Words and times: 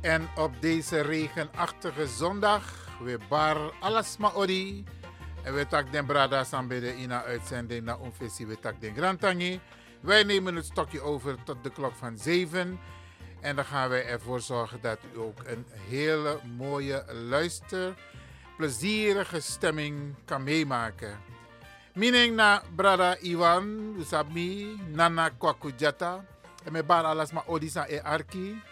En 0.00 0.28
op 0.36 0.52
deze 0.60 1.00
regenachtige 1.00 2.06
zondag, 2.06 2.88
we 3.02 3.18
bar 3.28 3.72
alles 3.80 4.16
maar 4.16 4.34
odi. 4.34 4.84
En 5.42 5.54
we 5.54 5.66
tak 5.66 5.92
den 5.92 6.06
brada 6.06 6.44
sambede 6.44 6.96
in 6.96 7.10
een 7.10 7.22
uitzending 7.22 7.84
naar 7.84 7.98
onfessie 7.98 8.46
we 8.46 8.58
tak 8.58 8.80
den 8.80 8.94
grantangi. 8.94 9.60
Wij 10.00 10.22
nemen 10.22 10.56
het 10.56 10.64
stokje 10.64 11.00
over 11.00 11.42
tot 11.44 11.64
de 11.64 11.70
klok 11.70 11.94
van 11.94 12.18
7. 12.18 12.80
En 13.40 13.56
dan 13.56 13.64
gaan 13.64 13.88
wij 13.88 14.06
ervoor 14.06 14.40
zorgen 14.40 14.80
dat 14.80 14.98
u 15.14 15.18
ook 15.18 15.38
een 15.44 15.66
hele 15.88 16.38
mooie 16.56 17.04
luister, 17.28 17.94
plezierige 18.56 19.40
stemming 19.40 20.14
kan 20.24 20.42
meemaken. 20.42 21.18
Mining 21.94 22.36
na 22.36 22.62
brada 22.74 23.16
Iwan, 23.18 23.94
Usabi, 23.98 24.80
Nana 24.88 25.28
Kwakujata. 25.28 26.24
En 26.64 26.72
met 26.72 26.86
bar 26.86 27.04
alles 27.04 27.32
maar 27.32 27.46
Odisa 27.46 27.88
e 27.88 28.00
Arki. 28.02 28.62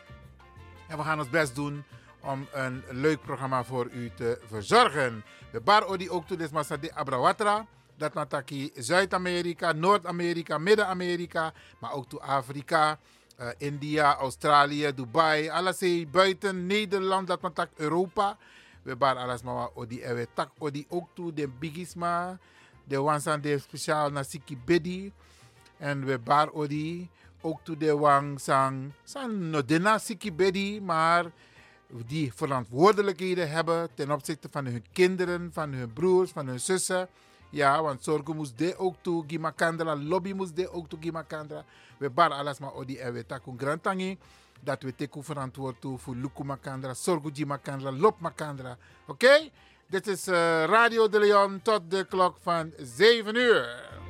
En 0.88 0.96
we 0.96 1.02
gaan 1.02 1.18
ons 1.18 1.30
best 1.30 1.54
doen 1.54 1.84
om 2.20 2.46
een 2.52 2.82
leuk 2.90 3.20
programma 3.20 3.64
voor 3.64 3.90
u 3.92 4.10
te 4.14 4.40
verzorgen. 4.46 5.24
We 5.52 5.60
bar 5.60 5.86
Odi 5.86 6.10
ook 6.10 6.26
toe 6.26 6.36
des 6.36 6.50
Masadi 6.50 6.90
Abrawatra. 6.94 7.66
Dat 7.96 8.14
nataki 8.14 8.70
Zuid-Amerika, 8.74 9.72
Noord-Amerika, 9.72 10.58
Midden-Amerika, 10.58 11.52
maar 11.78 11.92
ook 11.92 12.08
toe 12.08 12.20
Afrika. 12.20 12.98
Uh, 13.40 13.48
India, 13.58 14.16
Australië, 14.16 14.94
Dubai, 14.94 15.48
alles 15.48 15.78
buiten 16.10 16.66
Nederland, 16.66 17.26
dat 17.26 17.40
man 17.40 17.52
tak 17.52 17.68
Europa. 17.76 18.36
We 18.82 18.96
bar 18.96 19.16
alles 19.16 19.42
maar 19.42 19.68
odi 19.74 20.00
en 20.02 20.14
we 20.14 20.26
tak 20.34 20.50
odi 20.58 20.86
ook 20.88 21.08
toe 21.14 21.32
de 21.32 21.48
bigisma, 21.48 22.38
de 22.84 23.00
wansan 23.00 23.40
de 23.40 23.58
speciaal 23.58 24.10
na 24.10 24.22
Siki 24.22 24.58
Bedi. 24.64 25.12
En 25.76 26.04
we 26.04 26.18
bar 26.18 26.50
odi 26.50 27.10
ook 27.40 27.60
toe 27.62 27.76
de 27.76 27.96
wang 27.96 28.40
sang, 28.40 28.92
san 29.04 29.50
no 29.50 29.64
dena 29.64 29.98
Siki 29.98 30.32
Bedi, 30.32 30.80
maar 30.80 31.30
die 32.06 32.32
verantwoordelijkheden 32.34 33.50
hebben 33.50 33.88
ten 33.94 34.10
opzichte 34.10 34.48
van 34.50 34.64
hun 34.64 34.84
kinderen, 34.92 35.50
van 35.52 35.72
hun 35.72 35.92
broers, 35.92 36.30
van 36.30 36.46
hun 36.46 36.60
zussen. 36.60 37.08
Ja, 37.50 37.82
want 37.82 38.04
zorgen 38.04 38.36
moest 38.36 38.58
de 38.58 38.78
ook 38.78 38.94
toe, 39.00 39.24
Gimakandra, 39.26 39.96
lobby 39.96 40.32
moest 40.32 40.56
de 40.56 40.72
ook 40.72 40.88
toe, 40.88 40.98
Gimakandra. 41.02 41.64
We 41.96 42.10
bar 42.10 42.30
alles 42.30 42.58
maar 42.58 42.72
odi 42.72 42.96
en 42.96 43.12
we 43.12 43.26
takun 43.26 43.58
grantangi. 43.58 44.18
Dat 44.60 44.82
we 44.82 44.94
teken 44.94 45.24
verantwoord 45.24 45.80
toe 45.80 45.98
voor 45.98 46.16
Luku 46.16 46.44
Makandra, 46.44 46.94
Sorgu 46.94 47.30
Gimakandra, 47.32 47.92
Lop 47.92 48.20
Makandra. 48.20 48.76
Oké? 49.06 49.24
Okay? 49.24 49.50
Dit 49.86 50.06
is 50.06 50.28
uh, 50.28 50.34
Radio 50.64 51.08
de 51.08 51.18
Leon 51.18 51.62
tot 51.62 51.90
de 51.90 52.04
klok 52.04 52.36
van 52.40 52.72
7 52.76 53.34
uur. 53.34 54.07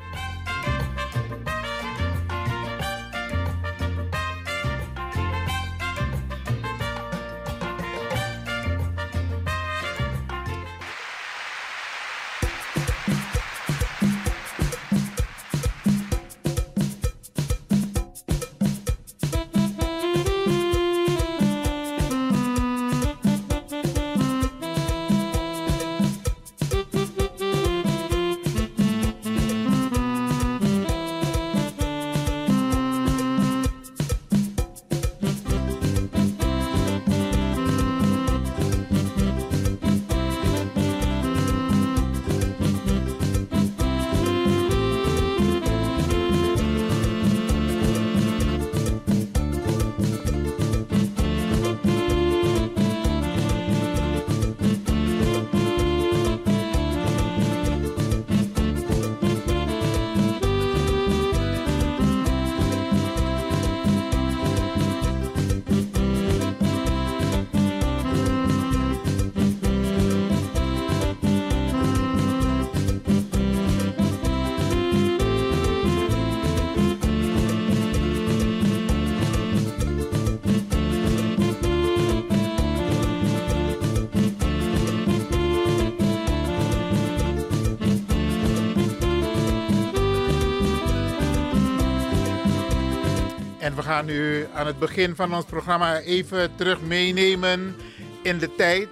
Gaan 93.88 94.08
u 94.08 94.46
aan 94.54 94.66
het 94.66 94.78
begin 94.78 95.14
van 95.16 95.34
ons 95.34 95.44
programma 95.44 95.98
even 95.98 96.54
terug 96.54 96.80
meenemen 96.80 97.76
in 98.22 98.38
de 98.38 98.54
tijd. 98.54 98.88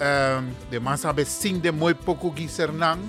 Um, 0.00 0.56
de 1.14 1.24
sing 1.24 1.60
de 1.60 1.72
mooi 1.72 1.94
pokogi 1.94 2.48
sernang. 2.48 3.00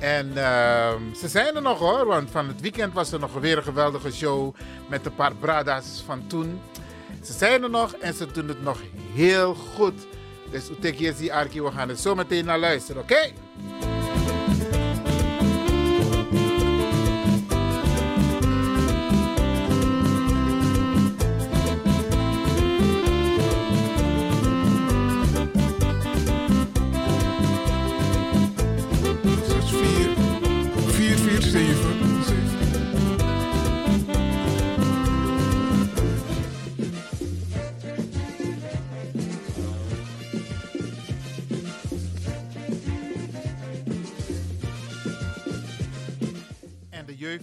En 0.00 0.26
uh, 0.26 0.92
ze 1.16 1.28
zijn 1.28 1.56
er 1.56 1.62
nog 1.62 1.78
hoor, 1.78 2.06
want 2.06 2.30
van 2.30 2.48
het 2.48 2.60
weekend 2.60 2.92
was 2.92 3.12
er 3.12 3.18
nog 3.18 3.32
weer 3.32 3.56
een 3.56 3.62
geweldige 3.62 4.12
show 4.12 4.54
met 4.88 5.06
een 5.06 5.14
paar 5.14 5.34
bradas 5.34 6.02
van 6.06 6.26
toen. 6.26 6.60
Ze 7.22 7.32
zijn 7.32 7.62
er 7.62 7.70
nog 7.70 7.92
en 7.92 8.14
ze 8.14 8.26
doen 8.32 8.48
het 8.48 8.62
nog 8.62 8.80
heel 9.14 9.54
goed. 9.54 10.06
Dus 10.50 10.70
Utek 10.70 11.30
Arki, 11.30 11.62
we 11.62 11.70
gaan 11.70 11.88
er 11.88 11.96
zo 11.96 12.14
meteen 12.14 12.44
naar 12.44 12.58
luisteren, 12.58 13.02
oké? 13.02 13.32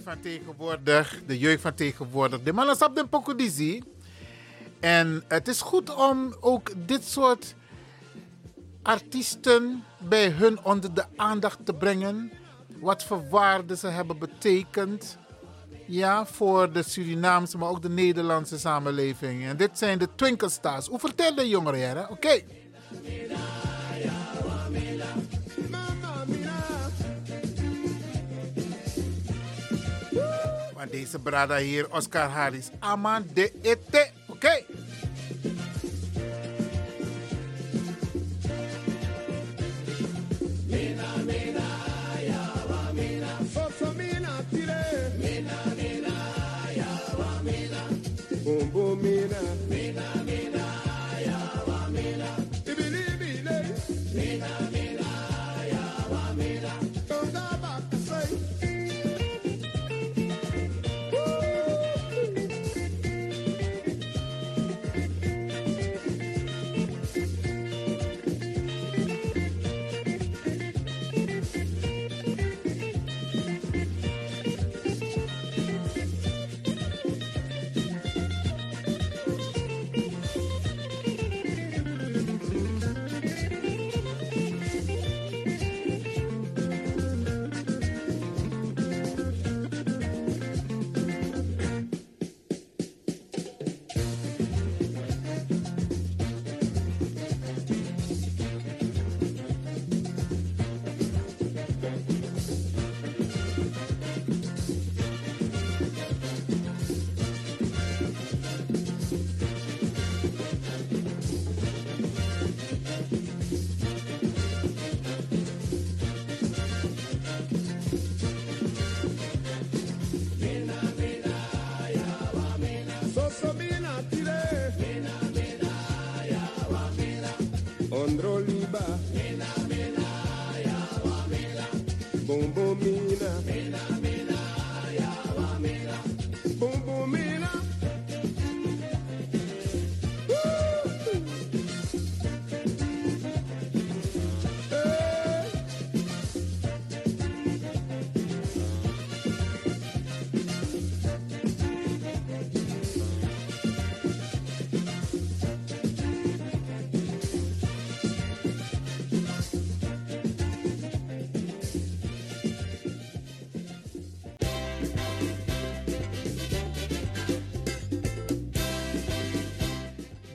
Van 0.04 0.20
tegenwoordig, 0.20 1.20
de 1.26 1.38
jeugd 1.38 1.62
van 1.62 1.74
tegenwoordig, 1.74 2.42
de 2.42 2.52
mannen 2.52 2.82
op 2.82 2.94
de 2.94 3.06
pokodizi. 3.06 3.82
En 4.80 5.24
het 5.28 5.48
is 5.48 5.60
goed 5.60 5.94
om 5.94 6.34
ook 6.40 6.70
dit 6.86 7.04
soort 7.04 7.54
artiesten 8.82 9.84
bij 9.98 10.28
hun 10.28 10.64
onder 10.64 10.94
de 10.94 11.04
aandacht 11.16 11.58
te 11.64 11.74
brengen. 11.74 12.32
Wat 12.80 13.04
voor 13.04 13.28
waarden 13.28 13.78
ze 13.78 13.86
hebben 13.86 14.18
betekend. 14.18 15.18
Ja, 15.86 16.26
voor 16.26 16.72
de 16.72 16.82
Surinaamse, 16.82 17.58
maar 17.58 17.68
ook 17.68 17.82
de 17.82 17.90
Nederlandse 17.90 18.58
samenleving. 18.58 19.44
En 19.44 19.56
dit 19.56 19.78
zijn 19.78 19.98
de 19.98 20.08
Twinkle 20.14 20.48
Stars. 20.48 20.86
Hoe 20.86 20.98
vertel 20.98 21.34
de 21.34 21.48
jongeren, 21.48 22.02
Oké. 22.02 22.12
Okay. 22.12 22.44
Maar 30.84 30.92
deze 30.92 31.18
brada 31.18 31.56
hier, 31.56 31.90
Oscar 31.90 32.28
Harris, 32.28 32.68
Aman 32.78 33.26
de 33.34 33.52
Ete. 33.62 34.10
Oké. 34.26 34.64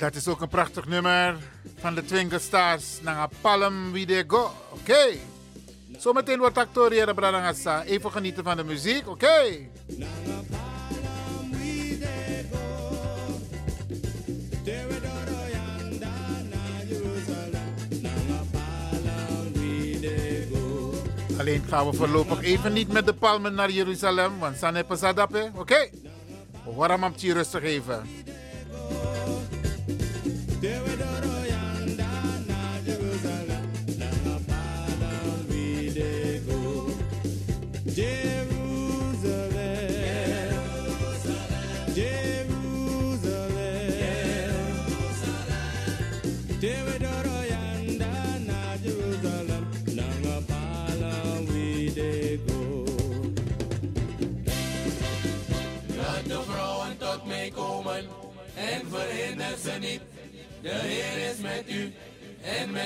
Dat 0.10 0.18
is 0.18 0.28
ook 0.28 0.42
een 0.42 0.48
prachtig 0.48 0.88
nummer 0.88 1.38
van 1.80 1.96
de 1.96 2.06
Twinkle 2.06 2.40
Stars. 2.40 3.02
Nanga 3.02 3.30
Palm 3.42 3.92
We 3.92 4.06
They 4.06 4.24
Go. 4.28 4.52
Oké. 4.72 4.92
Okay. 4.92 5.20
Zometeen 5.98 6.40
wordt 6.40 6.58
acteur 6.58 7.14
Bradangasa. 7.14 7.84
Even 7.84 8.12
genieten 8.12 8.44
van 8.44 8.58
de 8.58 8.64
muziek. 8.64 9.08
Oké. 9.08 9.26
Okay. 9.26 9.70
Alleen 21.40 21.64
gaan 21.68 21.90
we 21.90 21.94
voorlopig 21.94 22.42
even 22.42 22.74
niet 22.74 22.92
met 22.92 23.06
de 23.06 23.14
palmen 23.14 23.54
naar 23.54 23.72
Jeruzalem, 23.72 24.40
want 24.40 24.58
Sanne 24.58 24.84
Pasadape. 24.84 25.52
Oké? 25.56 25.60
Okay. 25.60 25.92
Waarom 26.76 27.04
op 27.04 27.18
je 27.18 27.34
rustig 27.34 27.64
even? 27.64 28.19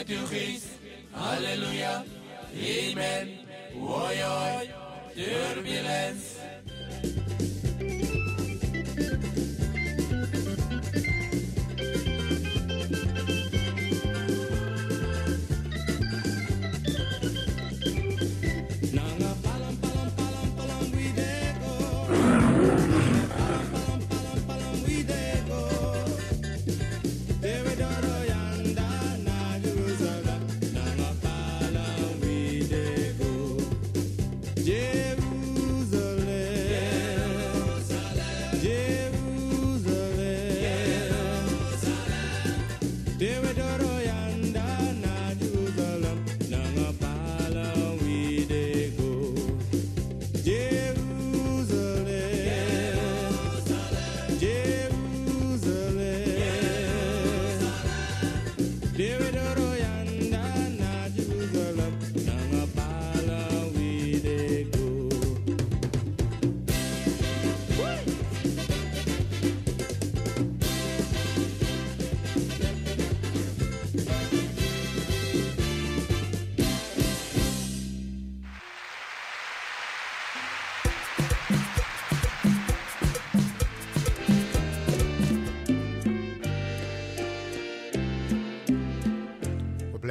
En 0.10 0.14
met 0.14 0.20
uw 0.20 0.26
geest. 0.26 2.13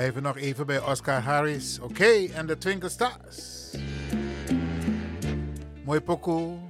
Blijven 0.03 0.23
nog 0.23 0.37
even 0.37 0.67
bij 0.67 0.81
Oscar 0.81 1.21
Harris. 1.21 1.79
Oké, 1.81 2.27
en 2.35 2.47
de 2.47 2.59
Twinkle 2.59 2.89
Stars. 2.89 3.71
Mooi 5.85 6.01
poko. 6.01 6.69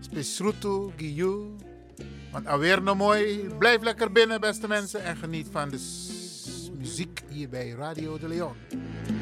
Spesrutu, 0.00 0.90
Giyu. 0.96 1.56
Want 2.30 2.46
alweer 2.46 2.82
nog 2.82 2.96
mooi. 2.96 3.48
Blijf 3.58 3.82
lekker 3.82 4.12
binnen, 4.12 4.40
beste 4.40 4.68
mensen. 4.68 5.04
En 5.04 5.16
geniet 5.16 5.48
van 5.50 5.68
de 5.68 5.78
muziek 6.78 7.22
hier 7.28 7.48
bij 7.48 7.70
Radio 7.70 8.18
de 8.18 8.28
Leon. 8.28 8.54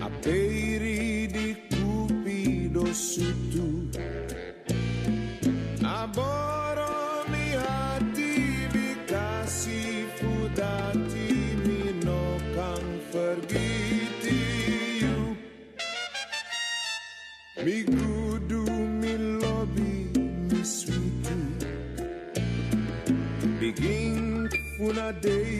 Aperi 0.01 1.27
di 1.27 1.57
cupido. 1.69 2.85
Me 17.63 17.83
good, 17.83 18.51
me 19.03 19.17
love, 19.19 19.77
me 19.77 20.65
sweet. 20.65 21.27
Begin 23.61 24.49
funa 24.79 25.13
day 25.21 25.60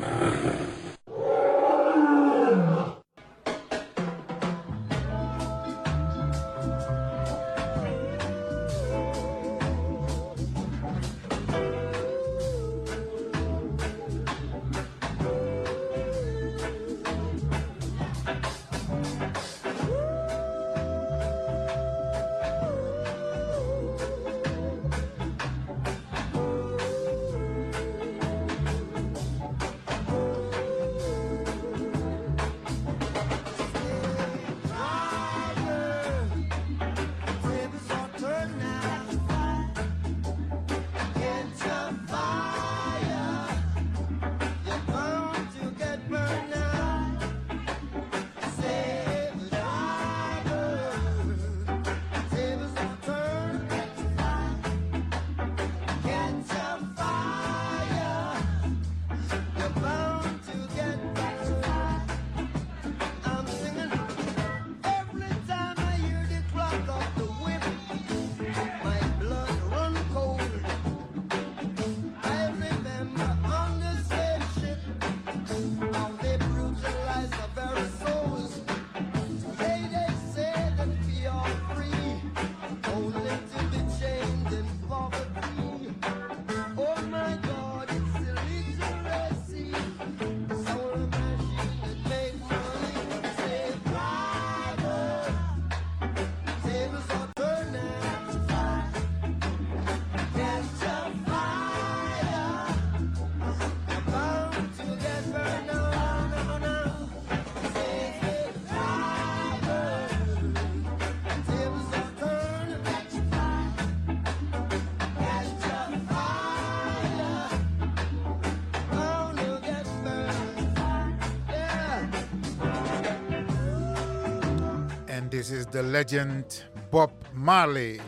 The 125.71 125.81
legend 125.83 126.63
Bob 126.91 127.11
Marley. 127.33 127.99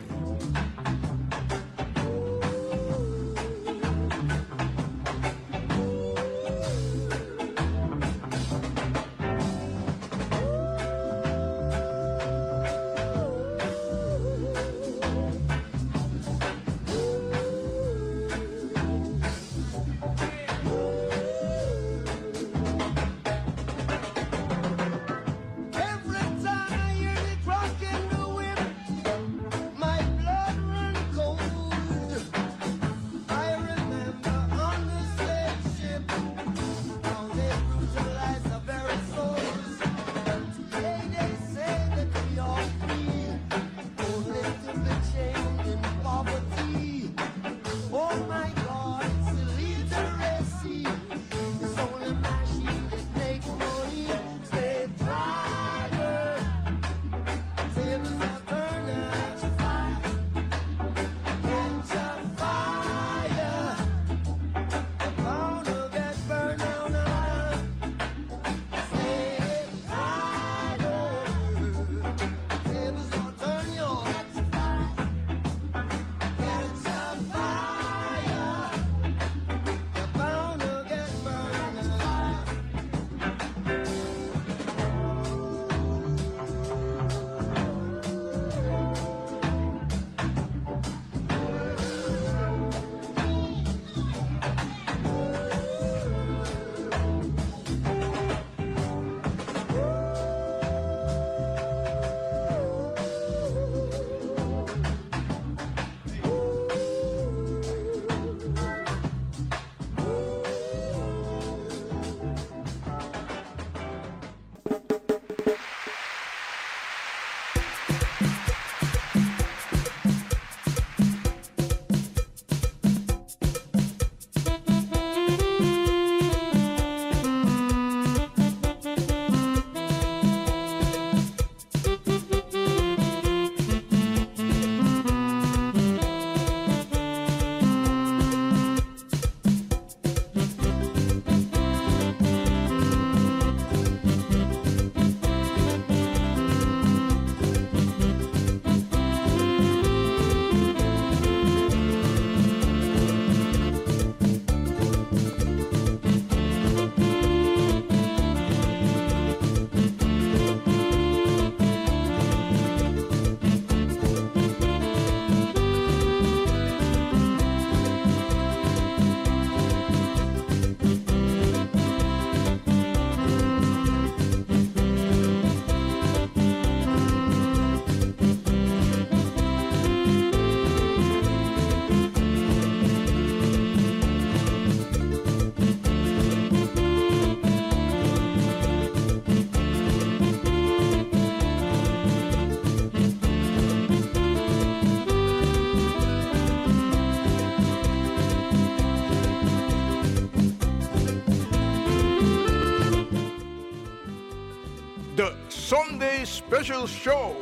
Special 206.24 206.86
show. 206.86 207.36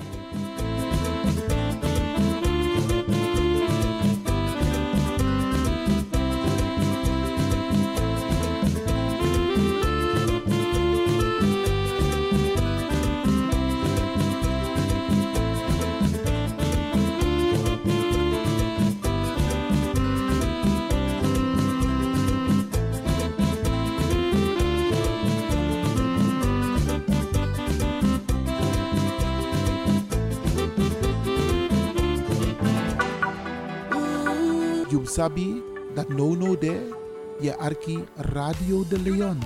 Sabi 35.13 35.61
dat 35.95 36.09
no 36.09 36.33
no 36.35 36.57
de 36.57 36.89
je 37.41 37.57
arki 37.57 38.05
Radio 38.17 38.85
de 38.89 38.99
Leon. 38.99 39.39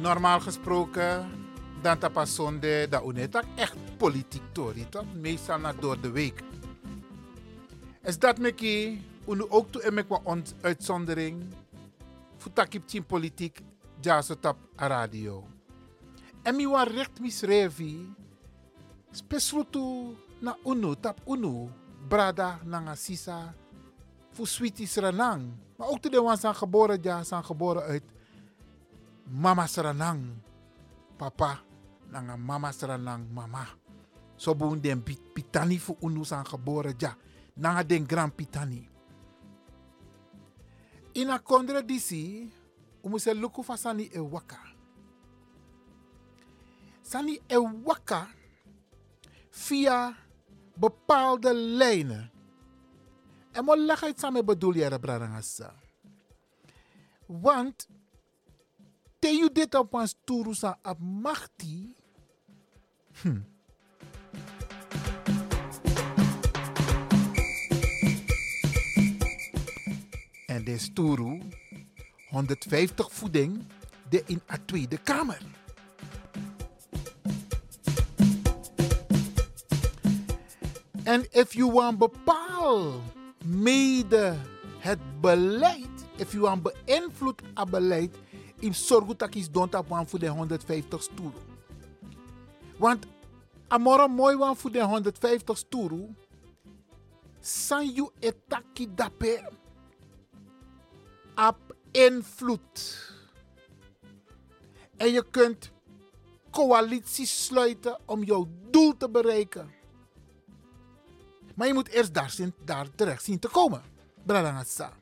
Normaal 0.00 0.40
gesproken, 0.40 1.28
dan 1.82 1.98
tapasonde 1.98 2.86
da 2.88 3.02
unetak 3.04 3.44
echt 3.54 3.76
politiek 3.96 4.42
tori, 4.52 4.88
toch? 4.88 5.04
Meestal 5.14 5.58
na 5.58 5.72
door 5.72 6.00
de 6.00 6.10
week. 6.10 6.42
Is 8.02 8.18
dat 8.18 8.38
meki 8.38 9.11
Unu 9.26 9.46
ook 9.48 9.70
toe 9.70 9.82
en 9.82 9.94
met 9.94 10.06
uitzondering. 10.60 11.54
Futakip 12.38 12.86
team 12.86 13.04
politiek, 13.04 13.62
jaso 14.00 14.34
tap 14.34 14.56
a 14.80 14.86
radio. 14.86 15.46
En 16.42 16.56
mi 16.56 16.66
wan 16.66 16.88
recht 16.88 17.20
misrevi. 17.20 18.10
Spesrutu 19.10 20.16
na 20.40 20.56
unu 20.64 20.94
tap 21.00 21.20
unu. 21.26 21.70
Brada 22.08 22.58
nanga 22.64 22.94
sisa. 22.94 23.54
Fu 24.32 24.46
sweetie 24.46 24.86
sranang. 24.86 25.52
Maar 25.76 25.88
ook 25.88 26.02
de 26.02 26.20
wan 26.20 26.36
zijn 26.36 26.54
geboren 26.54 26.98
ja, 27.02 27.24
zijn 27.24 27.44
geboren 27.44 27.82
uit 27.82 28.02
mama 29.24 29.66
sranang. 29.66 30.24
Papa 31.16 31.60
nanga 32.10 32.36
mama 32.36 32.72
sranang 32.72 33.30
mama. 33.32 33.66
So 34.36 34.54
boon 34.54 34.80
den 34.80 35.02
pit 35.02 35.32
pitani 35.32 35.78
fu 35.80 35.94
unu 36.00 36.24
san 36.24 36.46
geboren 36.46 36.94
ja. 36.98 37.16
Na 37.54 37.82
den 37.82 38.08
grand 38.08 38.34
pitani. 38.34 38.90
Ina 41.14 41.38
kondre 41.38 41.82
disi, 41.84 42.48
umu 43.04 43.18
se 43.18 43.34
luku 43.34 43.62
fa 43.62 43.76
sani 43.76 44.08
e 44.12 44.18
waka. 44.18 44.60
Sani 47.02 47.40
e 47.48 47.56
waka 47.84 48.28
via 49.50 50.16
bepaalde 50.74 51.54
lijnen. 51.54 52.30
En 53.52 53.64
mo 53.64 53.76
leg 53.76 54.02
uit 54.02 54.18
samen 54.20 54.44
bedoel 54.44 54.74
je 54.74 54.98
brarangasa. 54.98 55.74
Want 57.26 57.88
te 59.18 59.28
you 59.28 59.52
dit 59.52 59.74
op 59.74 59.92
een 59.92 60.08
stoel 60.08 60.54
sa 60.54 60.78
op 60.82 60.98
machti. 60.98 61.96
Hm. 63.22 63.40
De 70.64 70.78
stoel 70.78 71.38
150 72.28 73.12
voeding 73.12 73.64
de 74.08 74.22
in 74.26 74.40
a 74.50 74.56
Tweede 74.64 74.98
Kamer. 74.98 75.42
En 81.02 81.26
if 81.30 81.52
you 81.52 81.72
want 81.72 81.98
bepaal 81.98 83.00
mede 83.44 84.36
het 84.78 85.20
beleid, 85.20 85.88
if 86.16 86.32
you 86.32 86.42
want 86.42 86.62
beïnvloed 86.62 87.42
het 87.54 87.70
beleid, 87.70 88.16
in 88.58 88.74
zorg 88.74 89.16
dat 89.16 89.34
is 89.34 89.50
don't 89.50 89.72
have 89.72 90.06
voor 90.06 90.18
de 90.18 90.28
150 90.28 91.02
stoelen. 91.02 91.42
Want 92.76 93.06
amora 93.68 94.06
mooi 94.06 94.36
wan 94.36 94.56
voor 94.56 94.70
de 94.70 94.82
150 94.82 95.58
stoelen, 95.58 96.16
san 97.40 97.90
you 97.90 98.10
etaki 98.18 98.94
dape 98.94 99.60
op 101.34 101.76
invloed. 101.90 103.10
En 104.96 105.12
je 105.12 105.24
kunt 105.30 105.70
coalities 106.50 107.44
sluiten 107.44 107.98
om 108.04 108.24
jouw 108.24 108.48
doel 108.70 108.96
te 108.96 109.10
bereiken. 109.10 109.70
Maar 111.54 111.66
je 111.66 111.74
moet 111.74 111.88
eerst 111.88 112.14
daar, 112.14 112.34
daar 112.64 112.94
terecht 112.94 113.24
zien 113.24 113.38
te 113.38 113.48
komen. 113.48 113.82
Bradangasa. 114.24 114.92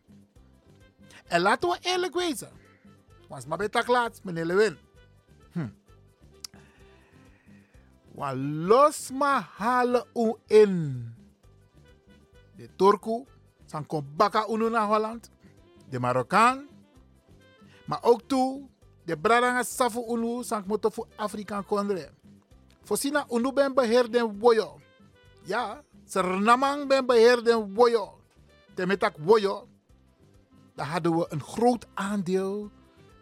En 1.27 1.41
laten 1.41 1.69
we 1.69 1.79
eerlijk 1.81 2.15
wezen. 2.15 2.51
Was 3.29 3.47
maar 3.47 3.59
bij 3.59 3.85
laat, 3.87 4.21
meneer 4.25 4.45
Lewin. 4.45 4.79
Hm. 5.53 5.69
Wa 8.15 8.37
los 8.37 9.11
ma 9.11 9.49
halen 9.57 10.05
u 10.15 10.35
in. 10.47 11.15
De 12.57 12.69
Turku, 12.77 13.25
kom 13.87 14.07
baka 14.17 14.47
unu 14.49 14.71
naar 14.71 14.87
Holland. 14.87 15.31
De 15.91 16.01
Marokkaan. 16.01 16.69
Maar 17.87 18.03
ook 18.03 18.23
toe, 18.27 18.69
de 19.05 19.19
Bradanga 19.19 19.63
safu 19.63 20.01
unu, 20.09 20.43
san 20.43 20.65
moto 20.67 20.89
voor 20.89 21.07
Afrikaan 21.17 21.65
kondre. 21.67 22.11
Voorzien 22.83 23.25
unu 23.31 23.53
ben 23.53 23.75
beheer 23.75 24.11
den 24.11 24.39
woyo. 24.39 24.81
Ja, 25.43 25.83
Sernamang 26.05 26.89
ben 26.89 27.07
beheerden 27.07 27.75
woyo. 27.75 28.21
Temetak 28.75 29.17
woyo. 29.19 29.69
Dan 30.75 30.87
hadden 30.87 31.17
we 31.17 31.27
een 31.29 31.43
groot 31.43 31.87
aandeel 31.95 32.71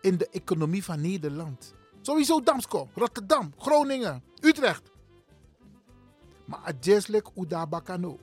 in 0.01 0.17
de 0.17 0.29
economie 0.31 0.85
van 0.85 1.01
Nederland. 1.01 1.75
Sowieso 2.01 2.41
Damsko, 2.41 2.89
Rotterdam, 2.95 3.53
Groningen, 3.59 4.23
Utrecht. 4.41 4.91
Maar 6.45 6.59
adjeslik 6.59 7.27
udabakano. 7.35 8.19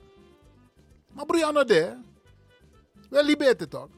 Maar 1.12 1.26
Brianna 1.26 1.64
de, 1.64 1.96
wel 3.10 3.24
libete 3.24 3.68
toch? 3.68 3.88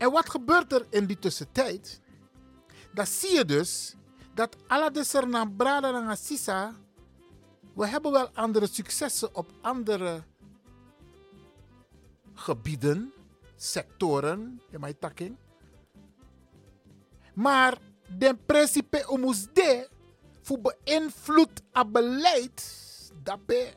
En 0.00 0.10
wat 0.10 0.30
gebeurt 0.30 0.72
er 0.72 0.86
in 0.90 1.06
die 1.06 1.18
tussentijd? 1.18 2.00
Dan 2.92 3.06
zie 3.06 3.34
je 3.36 3.44
dus 3.44 3.94
dat 4.34 4.56
alle 4.66 4.90
de 4.90 5.04
Sernam 5.04 5.56
Brada 5.56 6.08
en 6.08 6.16
Sisa 6.16 6.74
we 7.74 7.86
hebben 7.86 8.12
wel 8.12 8.30
andere 8.34 8.66
successen 8.66 9.34
op 9.34 9.50
andere 9.60 10.22
gebieden, 12.34 13.12
sectoren, 13.56 14.62
in 14.70 14.80
mijn 14.80 14.98
takking. 14.98 15.36
Maar 17.34 17.78
de 18.18 18.36
principe 18.46 19.06
omus 19.06 19.46
de 19.52 19.88
voor 20.42 20.60
beïnvloed 20.60 21.62
het 21.72 21.92
beleid 21.92 22.76
dat 23.22 23.46
bij 23.46 23.74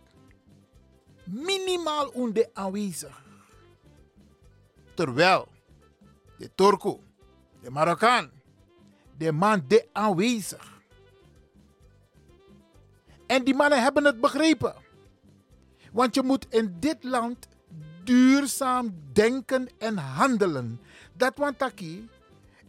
minimaal 1.24 2.08
onder 2.08 2.50
aanwezig. 2.54 3.22
Terwijl 4.94 5.48
de 6.44 6.52
Turko, 6.56 7.00
de 7.62 7.72
Marokkaan, 7.72 8.32
de 9.18 9.32
man 9.32 9.64
de 9.68 9.88
aanwezig. 9.94 10.82
En 13.28 13.44
die 13.44 13.56
mannen 13.56 13.82
hebben 13.82 14.06
het 14.06 14.22
begrepen. 14.22 14.76
Want 15.92 16.16
je 16.16 16.24
moet 16.24 16.46
in 16.50 16.76
dit 16.80 17.04
land 17.04 17.48
duurzaam 18.04 18.94
denken 19.14 19.70
en 19.78 19.98
handelen. 19.98 20.82
Dat 21.14 21.38
want 21.38 21.58
taki, 21.58 22.10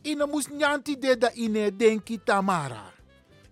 ine 0.03 0.27
moest 0.27 0.51
nyanti 0.51 0.99
de 0.99 1.19
da 1.19 1.33
ine 1.33 1.77
denki 1.77 2.23
tamara. 2.25 2.93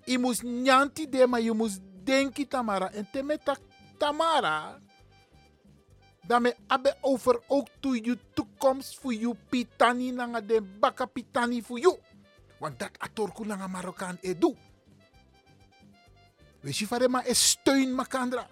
Je 0.04 0.18
moest 0.18 0.42
nyanti 0.42 1.08
de, 1.08 1.26
maar 1.26 1.40
je 1.40 1.52
moest 1.52 1.80
denki 2.04 2.46
tamara. 2.48 2.90
En 2.92 3.08
temeta 3.12 3.56
tamara, 3.96 4.78
daarmee 6.26 6.54
abe 6.66 6.96
over 7.00 7.40
ook 7.46 7.68
to 7.80 7.94
toekomst 8.34 8.98
voor 8.98 9.14
je 9.14 9.34
pitani 9.48 10.10
nanga 10.10 10.40
de 10.40 10.62
baka 10.62 11.06
pitani 11.06 11.62
voor 11.62 11.78
je. 11.78 11.98
Want 12.58 12.78
dat 12.78 12.90
atorku 12.98 13.46
nanga 13.46 13.66
Marokkaan 13.66 14.18
edu. 14.20 14.54
We 16.60 16.72
zien 16.72 16.88
van 16.88 17.10
ma 17.10 17.24
is 17.24 17.48
steun 17.48 17.94
makandra. 17.94 18.46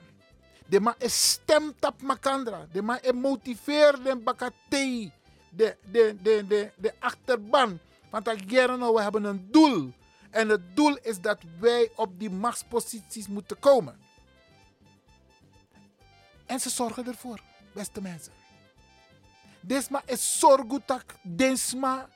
De 0.66 0.80
ma 0.80 0.94
is 0.98 1.30
stemtap 1.30 2.02
makandra. 2.02 2.66
De 2.72 2.83
ma 2.83 3.02
is 3.02 3.12
motiveer 3.12 4.02
den 4.02 4.22
bakatei. 4.22 5.12
De, 5.50 5.76
de, 5.90 6.16
de, 6.22 6.70
de, 6.76 6.94
achterban. 6.98 7.78
Want 8.11 8.24
nou, 8.24 8.94
we 8.94 9.02
hebben 9.02 9.24
een 9.24 9.48
doel. 9.50 9.92
En 10.30 10.48
het 10.48 10.76
doel 10.76 10.96
is 10.96 11.20
dat 11.20 11.38
wij 11.61 11.90
op 11.96 12.18
die 12.18 12.30
machtsposities 12.30 13.28
moeten 13.28 13.59
komen. 13.59 13.98
En 16.46 16.61
ze 16.61 16.70
zorgen 16.70 17.06
ervoor, 17.06 17.40
beste 17.72 18.00
mensen. 18.00 18.33
Desma 19.61 20.02
is 20.06 20.38
zorgutak, 20.38 21.14
desma 21.22 22.09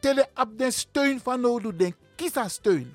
tele 0.00 0.28
op 0.34 0.58
den 0.58 0.72
steun 0.72 1.20
van 1.20 1.40
nodig, 1.40 1.76
den 1.76 1.94
kisa 2.16 2.48
steun. 2.48 2.92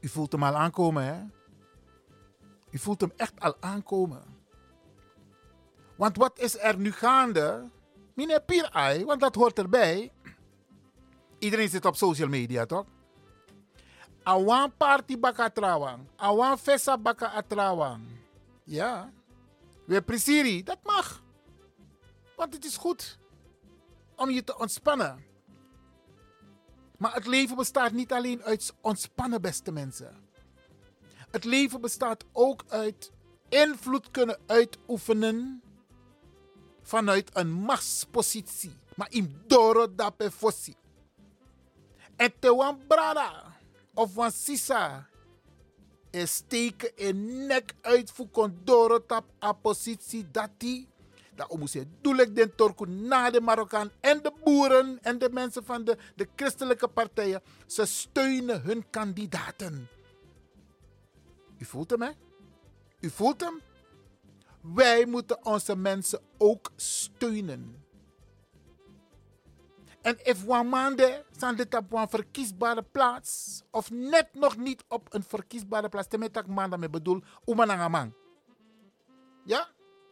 U 0.00 0.08
voelt 0.08 0.32
hem 0.32 0.42
al 0.42 0.56
aankomen, 0.56 1.04
hè? 1.04 1.18
U 2.70 2.78
voelt 2.78 3.00
hem 3.00 3.12
echt 3.16 3.40
al 3.40 3.56
aankomen. 3.60 4.22
Want 5.96 6.16
wat 6.16 6.38
is 6.38 6.58
er 6.58 6.78
nu 6.78 6.92
gaande? 6.92 7.68
Meneer 8.14 8.40
Pierai, 8.42 9.04
want 9.04 9.20
dat 9.20 9.34
hoort 9.34 9.58
erbij. 9.58 10.12
Iedereen 11.38 11.68
zit 11.68 11.84
op 11.84 11.96
social 11.96 12.28
media, 12.28 12.66
toch? 12.66 12.86
Awan 14.22 14.72
party 14.76 15.18
baka 15.18 15.50
trouwang. 15.50 16.06
Awan 16.16 16.58
festa 16.58 16.98
baka 16.98 17.26
atrawang. 17.26 18.04
Ja. 18.64 19.10
We 19.90 20.02
presiri, 20.02 20.62
dat 20.62 20.78
mag. 20.82 21.22
Want 22.36 22.54
het 22.54 22.64
is 22.64 22.76
goed 22.76 23.18
om 24.16 24.30
je 24.30 24.44
te 24.44 24.58
ontspannen. 24.58 25.24
Maar 26.98 27.14
het 27.14 27.26
leven 27.26 27.56
bestaat 27.56 27.92
niet 27.92 28.12
alleen 28.12 28.42
uit 28.42 28.74
ontspannen, 28.80 29.40
beste 29.40 29.72
mensen. 29.72 30.28
Het 31.30 31.44
leven 31.44 31.80
bestaat 31.80 32.24
ook 32.32 32.64
uit 32.68 33.12
invloed 33.48 34.10
kunnen 34.10 34.38
uitoefenen 34.46 35.62
vanuit 36.82 37.30
een 37.32 37.52
machtspositie. 37.52 38.76
Maar 38.94 39.12
in 39.12 39.42
doro 39.46 39.94
dape 39.94 40.30
fossi. 40.30 40.74
En 42.16 42.32
te 42.38 42.54
wan 42.54 42.80
brada 42.86 43.56
of 43.94 44.14
wan 44.14 44.32
sisa 44.32 45.09
is 46.10 46.34
steken 46.34 46.96
in 46.96 47.46
nek 47.46 47.74
uit 47.80 48.10
voor 48.10 48.28
kondoro 48.28 49.06
tap 49.06 49.24
a 49.42 49.52
positie 49.52 50.30
dat 50.30 50.50
die 50.56 50.88
dat 51.34 51.58
moest 51.58 51.84
doelelijk 52.00 52.36
den 52.36 52.54
Turku 52.54 52.86
na 52.86 53.30
de 53.30 53.40
Marokkaan 53.40 53.90
en 54.00 54.22
de 54.22 54.32
boeren 54.44 54.98
en 55.02 55.18
de 55.18 55.30
mensen 55.30 55.64
van 55.64 55.84
de, 55.84 55.96
de 56.14 56.28
christelijke 56.36 56.88
partijen. 56.88 57.42
Ze 57.66 57.84
steunen 57.86 58.62
hun 58.62 58.90
kandidaten. 58.90 59.88
U 61.58 61.64
voelt 61.64 61.90
hem, 61.90 62.02
hè? 62.02 62.10
U 63.00 63.10
voelt 63.10 63.40
hem? 63.40 63.60
Wij 64.60 65.06
moeten 65.06 65.44
onze 65.44 65.76
mensen 65.76 66.20
ook 66.38 66.70
steunen. 66.76 67.79
En 70.02 70.16
if 70.22 70.44
Wamande 70.44 71.24
dit 71.56 71.74
op 71.74 71.92
een 71.92 72.08
verkiesbare 72.08 72.82
plaats, 72.82 73.62
of 73.70 73.90
net 73.90 74.28
nog 74.32 74.56
niet 74.56 74.84
op 74.88 75.14
een 75.14 75.22
verkiesbare 75.22 75.88
plaats, 75.88 76.08
temet 76.08 76.36
ik 76.36 76.46
man 76.46 76.70
daarmee 76.70 76.90
bedoel, 76.90 77.22
umanangamang. 77.44 78.12
Ja? 79.44 79.68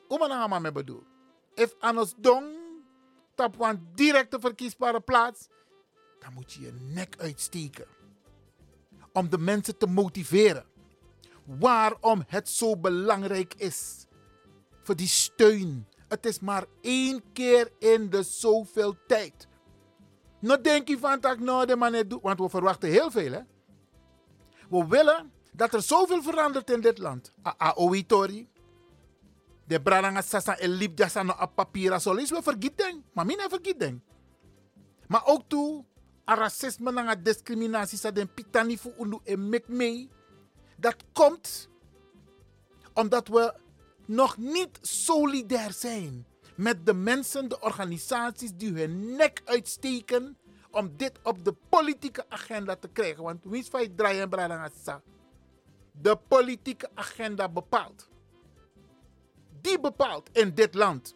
Umanangamang 0.08 0.62
me 0.62 0.72
bedoel. 0.72 1.02
If 1.54 1.74
anos 1.78 2.14
dong, 2.16 2.46
op 3.36 3.60
een 3.60 3.88
directe 3.94 4.40
verkiesbare 4.40 5.00
plaats, 5.00 5.48
dan 6.18 6.32
moet 6.32 6.52
je 6.52 6.60
je 6.60 6.72
nek 6.72 7.14
uitsteken. 7.18 7.86
Om 9.12 9.28
de 9.28 9.38
mensen 9.38 9.78
te 9.78 9.86
motiveren. 9.86 10.64
Waarom 11.44 12.24
het 12.26 12.48
zo 12.48 12.76
belangrijk 12.76 13.54
is. 13.54 14.06
Voor 14.82 14.96
die 14.96 15.06
steun. 15.06 15.88
Het 16.08 16.26
is 16.26 16.40
maar 16.40 16.64
één 16.80 17.22
keer 17.32 17.72
in 17.78 18.10
de 18.10 18.22
zoveel 18.22 18.96
tijd. 19.06 19.47
Nou 20.38 20.60
denk 20.60 20.88
je 20.88 20.98
van 20.98 21.20
dat 21.20 21.38
nou 21.38 21.66
de 21.66 21.76
man 21.76 22.04
doet, 22.06 22.22
want 22.22 22.38
we 22.38 22.48
verwachten 22.48 22.88
heel 22.88 23.10
veel. 23.10 23.32
Hè? 23.32 23.40
We 24.68 24.86
willen 24.86 25.32
dat 25.52 25.74
er 25.74 25.82
zoveel 25.82 26.22
verandert 26.22 26.70
in 26.70 26.80
dit 26.80 26.98
land. 26.98 27.32
Aoitori. 27.42 28.48
De 29.66 29.82
braranga 29.82 30.22
sasa 30.22 30.56
en 30.58 30.70
liep 30.70 30.98
jasa 30.98 31.22
no 31.22 31.34
op 31.40 31.54
papier 31.54 32.00
solis. 32.00 32.30
We 32.30 32.42
vergeten. 32.42 33.04
Maar 33.12 33.26
mina 33.26 33.48
vergeten. 33.48 34.04
Maar 35.06 35.26
ook 35.26 35.42
toe. 35.46 35.84
A 36.30 36.34
racisme 36.34 36.90
en 36.90 37.08
a 37.08 37.14
discriminatie 37.16 37.98
sa 37.98 38.10
den 38.10 38.28
pitani 38.28 38.78
fu 38.78 38.92
unu 38.98 39.18
en 39.24 39.48
mek 39.48 39.68
mee. 39.68 40.08
Dat 40.76 40.96
komt 41.12 41.68
omdat 42.92 43.28
we 43.28 43.54
nog 44.06 44.36
niet 44.36 44.78
solidair 44.82 45.72
zijn 45.72 46.26
met 46.58 46.86
de 46.86 46.94
mensen, 46.94 47.48
de 47.48 47.60
organisaties 47.60 48.52
die 48.54 48.72
hun 48.72 49.16
nek 49.16 49.42
uitsteken 49.44 50.36
om 50.70 50.96
dit 50.96 51.12
op 51.22 51.44
de 51.44 51.54
politieke 51.68 52.24
agenda 52.28 52.76
te 52.76 52.88
krijgen. 52.88 53.22
Want 53.22 53.44
wie 53.44 53.60
is 53.60 53.68
van 53.68 53.94
draaien 53.96 54.30
en 54.30 54.72
De 55.92 56.18
politieke 56.28 56.90
agenda 56.94 57.48
bepaalt. 57.48 58.08
Die 59.60 59.80
bepaalt 59.80 60.28
in 60.32 60.54
dit 60.54 60.74
land. 60.74 61.14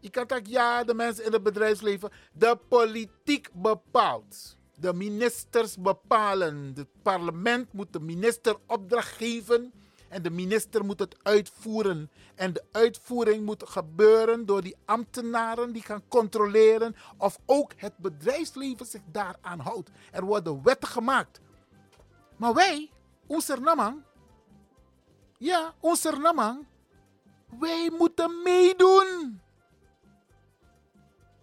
Je 0.00 0.10
kan 0.10 0.24
zeggen, 0.28 0.50
ja, 0.50 0.84
de 0.84 0.94
mensen 0.94 1.24
in 1.24 1.32
het 1.32 1.42
bedrijfsleven. 1.42 2.10
De 2.32 2.58
politiek 2.68 3.48
bepaalt. 3.52 4.56
De 4.74 4.94
ministers 4.94 5.76
bepalen. 5.76 6.72
Het 6.74 7.02
parlement 7.02 7.72
moet 7.72 7.92
de 7.92 8.00
minister 8.00 8.56
opdracht 8.66 9.16
geven 9.16 9.72
en 10.10 10.22
de 10.22 10.30
minister 10.30 10.84
moet 10.84 10.98
het 10.98 11.16
uitvoeren. 11.22 12.10
En 12.34 12.52
de 12.52 12.64
uitvoering 12.72 13.44
moet 13.44 13.68
gebeuren 13.68 14.46
door 14.46 14.62
die 14.62 14.76
ambtenaren 14.84 15.72
die 15.72 15.82
gaan 15.82 16.02
controleren 16.08 16.96
of 17.16 17.38
ook 17.46 17.72
het 17.76 17.96
bedrijfsleven 17.96 18.86
zich 18.86 19.00
daaraan 19.12 19.58
houdt. 19.58 19.90
Er 20.12 20.24
worden 20.24 20.62
wetten 20.62 20.88
gemaakt. 20.88 21.40
Maar 22.36 22.54
wij, 22.54 22.90
onze 23.26 23.56
namang, 23.56 24.02
ja, 25.38 25.74
onze 25.80 26.10
namang, 26.10 26.66
wij 27.58 27.90
moeten 27.98 28.42
meedoen. 28.42 29.40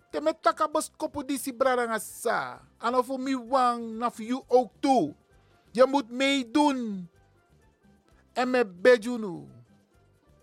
Te 0.09 0.21
met 0.21 0.41
takabos 0.41 0.91
kopu 0.97 1.25
disi 1.25 1.53
brarangasa. 1.53 2.61
Of 2.81 3.17
mi 3.17 3.37
wang, 3.37 3.97
na 3.97 4.11
you 4.15 4.43
ook 4.47 4.71
toe. 4.79 5.15
Je 5.71 5.85
moet 5.85 6.09
meedoen. 6.09 7.09
En 8.37 8.49
met 8.49 8.81
Bejunu. 8.81 9.47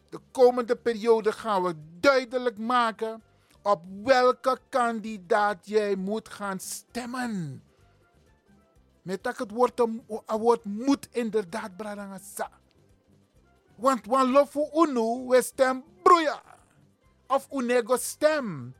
De 0.09 0.21
komende 0.31 0.77
periode 0.77 1.33
gaan 1.33 1.63
we 1.63 1.75
duidelijk 2.01 2.59
maken 2.59 3.23
op 3.63 3.83
welke 4.03 4.59
kandidaat 4.69 5.67
jij 5.67 5.97
moet 5.97 6.29
gaan 6.29 6.61
stemmen. 6.61 7.63
Met 9.03 9.23
dat 9.23 9.39
het 9.39 9.51
woord, 9.51 9.77
moet 10.65 11.09
inderdaad 11.11 11.77
bradangasa. 11.77 12.51
Want 13.75 14.07
wan 14.07 14.31
lofu 14.31 14.69
unu 14.73 15.27
we 15.29 15.43
stem 15.43 15.85
broeia. 16.03 16.43
Of 17.27 17.49
unego 17.53 17.97
stem. 17.97 18.75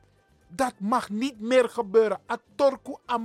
Dat 0.47 0.73
mag 0.79 1.09
niet 1.09 1.39
meer 1.39 1.69
gebeuren. 1.69 2.19
A 2.31 2.37
Torku, 2.55 2.95
a 3.09 3.17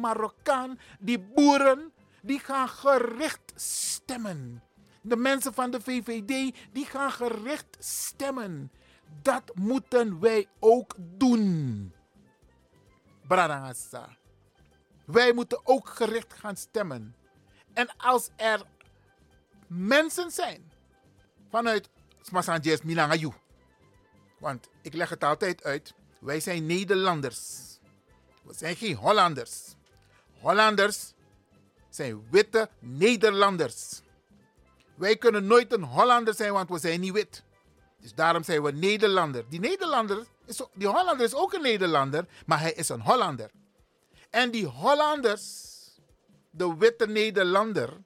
die 1.01 1.21
boeren, 1.21 1.93
die 2.23 2.39
gaan 2.39 2.69
gericht 2.69 3.53
stemmen. 3.55 4.63
De 5.01 5.17
mensen 5.17 5.55
van 5.55 5.71
de 5.71 5.81
VVD 5.81 6.55
die 6.73 6.87
gaan 6.87 7.13
gericht 7.13 7.77
stemmen. 7.79 8.73
Dat 9.23 9.53
moeten 9.55 10.21
wij 10.21 10.49
ook 10.59 10.95
doen. 10.99 11.93
Wij 15.05 15.33
moeten 15.33 15.61
ook 15.65 15.89
gericht 15.89 16.35
gaan 16.35 16.57
stemmen. 16.57 17.15
En 17.73 17.97
als 17.97 18.31
er 18.37 18.63
mensen 19.67 20.31
zijn 20.31 20.73
vanuit 21.51 21.89
Smasanjes 22.23 22.83
Milangayu. 22.83 23.33
Want 24.39 24.69
ik 24.83 24.95
leg 24.95 25.09
het 25.09 25.25
altijd 25.25 25.65
uit. 25.65 25.95
Wij 26.21 26.41
zijn 26.41 26.67
Nederlanders. 26.67 27.79
We 28.43 28.55
zijn 28.55 28.77
geen 28.77 28.95
Hollanders. 28.95 29.75
Hollanders 30.41 31.13
zijn 31.89 32.31
witte 32.31 32.69
Nederlanders. 32.79 34.03
Wij 35.01 35.17
kunnen 35.17 35.47
nooit 35.47 35.73
een 35.73 35.83
Hollander 35.83 36.35
zijn, 36.35 36.53
want 36.53 36.69
we 36.69 36.79
zijn 36.79 37.01
niet 37.01 37.13
wit. 37.13 37.43
Dus 38.01 38.15
daarom 38.15 38.43
zijn 38.43 38.63
we 38.63 38.73
Nederlander. 38.73 39.45
Die 39.49 39.61
Nederlander, 39.61 40.27
die 40.75 40.89
Hollander 40.89 41.27
is 41.27 41.35
ook 41.35 41.53
een 41.53 41.63
Nederlander, 41.63 42.27
maar 42.47 42.61
hij 42.61 42.73
is 42.73 42.89
een 42.89 43.01
Hollander. 43.01 43.51
En 44.31 44.51
die 44.51 44.67
Hollanders, 44.67 45.75
de 46.51 46.77
witte 46.77 47.07
Nederlander, 47.07 47.97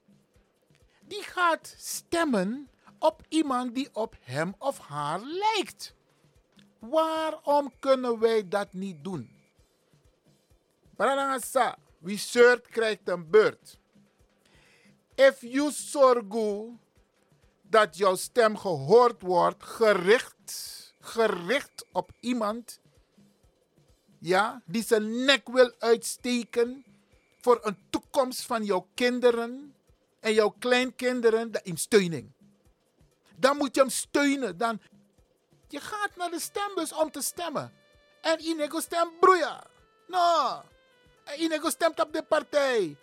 die 0.99 1.23
gaat 1.23 1.75
stemmen 1.77 2.69
op 2.99 3.21
iemand 3.27 3.75
die 3.75 3.89
op 3.93 4.15
hem 4.21 4.55
of 4.57 4.79
haar 4.79 5.19
lijkt. 5.19 5.93
Waarom 6.79 7.71
kunnen 7.79 8.19
wij 8.19 8.47
dat 8.47 8.73
niet 8.73 9.03
doen? 9.03 9.29
Wie 11.97 12.17
zeurt 12.17 12.67
krijgt 12.67 13.09
een 13.09 13.29
beurt. 13.29 13.77
If 15.15 15.41
you 15.41 15.71
sorgu 15.71 16.77
dat 17.69 17.97
jouw 17.97 18.15
stem 18.15 18.57
gehoord 18.57 19.21
wordt, 19.21 19.63
gericht, 19.63 20.93
gericht 20.99 21.85
op 21.91 22.11
iemand, 22.19 22.79
ja, 24.19 24.61
die 24.65 24.83
zijn 24.83 25.25
nek 25.25 25.47
wil 25.47 25.73
uitsteken 25.79 26.85
voor 27.41 27.59
een 27.61 27.77
toekomst 27.89 28.41
van 28.41 28.63
jouw 28.63 28.87
kinderen 28.93 29.75
en 30.19 30.33
jouw 30.33 30.55
kleinkinderen, 30.59 31.51
in 31.63 31.77
steuning. 31.77 32.31
Dan 33.35 33.57
moet 33.57 33.75
je 33.75 33.81
hem 33.81 33.89
steunen. 33.89 34.57
Dan, 34.57 34.81
je 35.67 35.79
gaat 35.79 36.15
naar 36.15 36.29
de 36.29 36.39
stembus 36.39 36.93
om 36.93 37.11
te 37.11 37.21
stemmen. 37.21 37.73
En 38.21 38.39
Inego 38.39 38.79
stemt 38.79 39.19
broeia. 39.19 39.63
No. 40.07 40.61
Inego 41.37 41.69
stemt 41.69 41.99
op 41.99 42.13
de 42.13 42.23
partij. 42.23 42.97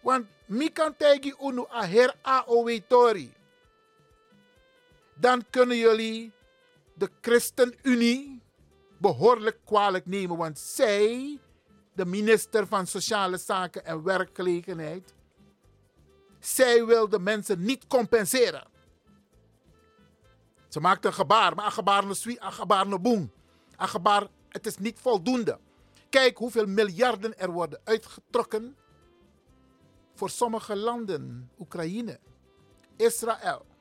Want 0.00 0.26
mi 0.46 0.72
kan 0.72 0.96
tegen 0.96 1.36
unu 1.40 1.64
a 1.70 1.86
her 1.86 2.14
AOW 2.22 2.80
tori 2.86 3.32
dan 5.14 5.44
kunnen 5.50 5.76
jullie 5.76 6.32
de 6.94 7.10
ChristenUnie 7.20 8.42
behoorlijk 8.98 9.58
kwalijk 9.64 10.06
nemen. 10.06 10.36
Want 10.36 10.58
zij, 10.58 11.38
de 11.92 12.04
minister 12.04 12.66
van 12.66 12.86
Sociale 12.86 13.38
Zaken 13.38 13.84
en 13.84 14.02
Werkgelegenheid, 14.02 15.14
zij 16.40 16.86
wil 16.86 17.08
de 17.08 17.18
mensen 17.18 17.64
niet 17.64 17.86
compenseren. 17.86 18.66
Ze 20.68 20.80
maakt 20.80 21.04
een 21.04 21.14
gebaar, 21.14 21.54
maar 21.54 21.64
een 21.64 21.72
gebaar 21.72 22.06
no 22.06 22.12
sui, 22.12 22.36
een 22.40 22.52
gebaar 22.52 22.88
no 22.88 22.98
boom. 22.98 23.32
Een 23.76 23.88
gebaar, 23.88 24.26
het 24.48 24.66
is 24.66 24.76
niet 24.78 24.98
voldoende. 24.98 25.58
Kijk 26.10 26.38
hoeveel 26.38 26.66
miljarden 26.66 27.38
er 27.38 27.50
worden 27.50 27.80
uitgetrokken 27.84 28.76
voor 30.14 30.30
sommige 30.30 30.76
landen. 30.76 31.50
Oekraïne, 31.58 32.20
Israël. 32.96 33.71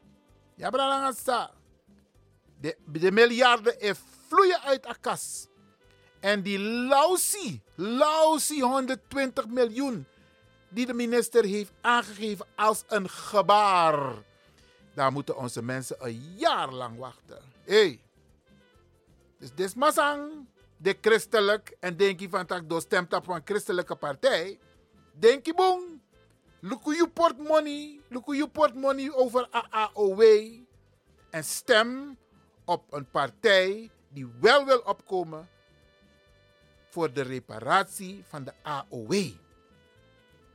De, 2.60 2.78
de 2.86 3.12
miljarden 3.12 3.96
vloeien 4.28 4.62
uit 4.62 4.86
de. 4.86 5.48
En 6.20 6.42
die 6.42 6.60
lausie, 6.60 7.62
lausie 7.76 8.64
120 8.64 9.48
miljoen 9.48 10.06
die 10.70 10.86
de 10.86 10.94
minister 10.94 11.46
heeft 11.46 11.72
aangegeven 11.82 12.46
als 12.56 12.84
een 12.88 13.10
gebaar. 13.10 14.14
Daar 14.94 15.12
moeten 15.12 15.38
onze 15.38 15.64
mensen 15.64 15.96
een 16.00 16.34
jaar 16.36 16.72
lang 16.72 16.98
wachten. 16.98 17.42
Hey. 17.64 18.00
Dus 19.38 19.54
dit 19.54 19.76
masang, 19.76 20.48
de 20.78 20.98
christelijk, 21.02 21.76
en 21.80 21.98
denk 21.98 22.20
je 22.20 22.30
van 22.30 22.46
dat 22.46 22.70
door 22.70 22.82
stemt 22.82 23.14
op 23.14 23.28
een 23.28 23.42
christelijke 23.46 23.96
partij. 23.96 24.60
Denk 25.14 25.46
je 25.46 25.54
boom. 25.54 26.01
Look 26.62 26.86
you 26.86 27.08
port 27.08 27.38
money. 27.38 28.00
Look 28.10 28.26
you 28.28 28.48
port 28.48 28.76
money 28.76 29.12
over 29.12 29.48
AAOW. 29.52 30.22
En 31.30 31.44
stem 31.44 32.18
op 32.66 32.94
een 32.94 33.10
partij 33.10 33.90
die 34.10 34.28
wel 34.40 34.66
wil 34.66 34.80
opkomen 34.80 35.50
voor 36.90 37.14
de 37.14 37.22
reparatie 37.22 38.24
van 38.28 38.44
de 38.44 38.54
AOW. 38.62 39.14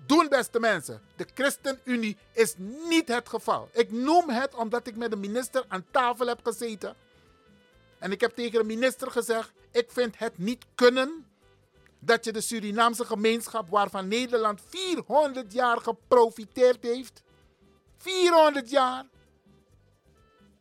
Doen, 0.06 0.28
beste 0.28 0.60
mensen. 0.60 1.02
De 1.16 1.26
ChristenUnie 1.34 2.16
is 2.32 2.54
niet 2.88 3.08
het 3.08 3.28
geval. 3.28 3.68
Ik 3.72 3.92
noem 3.92 4.30
het 4.30 4.54
omdat 4.54 4.86
ik 4.86 4.96
met 4.96 5.10
de 5.10 5.16
minister 5.16 5.64
aan 5.68 5.86
tafel 5.90 6.26
heb 6.26 6.40
gezeten. 6.42 6.94
En 7.98 8.12
ik 8.12 8.20
heb 8.20 8.34
tegen 8.34 8.58
de 8.58 8.64
minister 8.64 9.10
gezegd: 9.10 9.52
ik 9.70 9.90
vind 9.90 10.18
het 10.18 10.38
niet 10.38 10.64
kunnen 10.74 11.26
dat 12.06 12.24
je 12.24 12.32
de 12.32 12.40
Surinaamse 12.40 13.04
gemeenschap, 13.04 13.68
waarvan 13.68 14.08
Nederland 14.08 14.60
400 14.68 15.52
jaar 15.52 15.80
geprofiteerd 15.80 16.82
heeft, 16.82 17.22
400 17.96 18.70
jaar, 18.70 19.04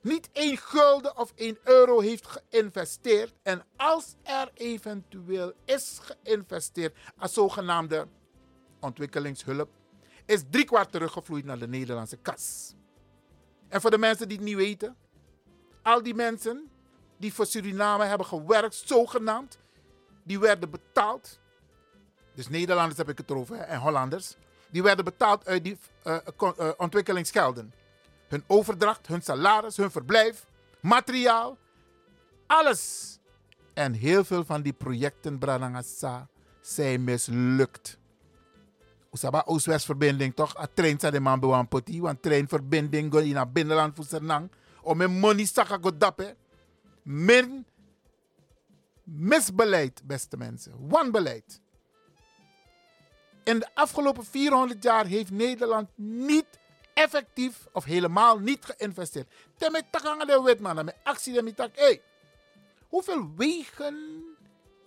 niet 0.01 0.29
één 0.31 0.57
gulden 0.57 1.17
of 1.17 1.31
één 1.35 1.57
euro 1.63 1.99
heeft 1.99 2.27
geïnvesteerd. 2.27 3.33
En 3.43 3.65
als 3.75 4.15
er 4.23 4.51
eventueel 4.53 5.53
is 5.65 5.99
geïnvesteerd 6.01 6.97
als 7.17 7.33
zogenaamde 7.33 8.07
ontwikkelingshulp, 8.79 9.69
is 10.25 10.43
driekwart 10.49 10.91
teruggevloeid 10.91 11.45
naar 11.45 11.59
de 11.59 11.67
Nederlandse 11.67 12.17
kas. 12.17 12.73
En 13.67 13.81
voor 13.81 13.91
de 13.91 13.97
mensen 13.97 14.27
die 14.27 14.37
het 14.37 14.45
niet 14.45 14.55
weten, 14.55 14.95
al 15.81 16.03
die 16.03 16.15
mensen 16.15 16.69
die 17.17 17.33
voor 17.33 17.45
Suriname 17.45 18.05
hebben 18.05 18.27
gewerkt, 18.27 18.75
zogenaamd, 18.85 19.57
die 20.25 20.39
werden 20.39 20.69
betaald. 20.69 21.39
Dus 22.33 22.49
Nederlanders 22.49 22.97
heb 22.97 23.09
ik 23.09 23.17
het 23.17 23.31
over 23.31 23.57
en 23.57 23.79
Hollanders. 23.79 24.35
Die 24.69 24.83
werden 24.83 25.05
betaald 25.05 25.47
uit 25.47 25.63
die 25.63 25.77
uh, 26.03 26.17
uh, 26.39 26.69
ontwikkelingsgelden. 26.77 27.73
Hun 28.27 28.43
overdracht, 28.47 29.07
hun 29.07 29.21
salaris, 29.21 29.77
hun 29.77 29.91
verblijf, 29.91 30.45
materiaal, 30.79 31.57
alles. 32.47 33.13
En 33.73 33.93
heel 33.93 34.23
veel 34.23 34.45
van 34.45 34.61
die 34.61 34.73
projecten, 34.73 35.37
Branagasa, 35.37 36.27
zijn 36.61 37.03
mislukt. 37.03 37.97
Usaba 39.11 39.43
Oost-West-verbinding 39.45 40.35
toch? 40.35 40.57
A 40.57 40.67
trein 40.73 40.99
sa 40.99 41.09
de 41.09 41.19
man 41.19 41.39
want 41.39 42.21
treinverbinding 42.21 43.11
go 43.11 43.19
in 43.19 43.37
a 43.37 43.45
binnenland 43.45 43.95
voor. 43.95 44.49
Om 44.81 44.97
mijn 44.97 45.19
money 45.19 45.45
saka 45.45 45.77
go 45.81 45.97
dappen. 45.97 46.35
Misbeleid, 49.05 50.01
beste 50.03 50.37
mensen. 50.37 50.87
Wanbeleid. 50.87 51.61
In 53.43 53.59
de 53.59 53.67
afgelopen 53.73 54.25
400 54.25 54.83
jaar 54.83 55.05
heeft 55.05 55.31
Nederland 55.31 55.89
niet 55.95 56.59
effectief 56.93 57.67
of 57.71 57.83
helemaal 57.83 58.39
niet 58.39 58.65
geïnvesteerd. 58.65 59.33
Ten 59.57 59.85
takanga 59.91 60.25
de 60.25 60.41
wetman, 60.41 60.85
met 60.85 60.95
actie 61.03 61.33
de 61.33 61.43
mitak. 61.43 61.75
Hey, 61.75 62.01
hoeveel 62.87 63.31
wegen, 63.35 64.23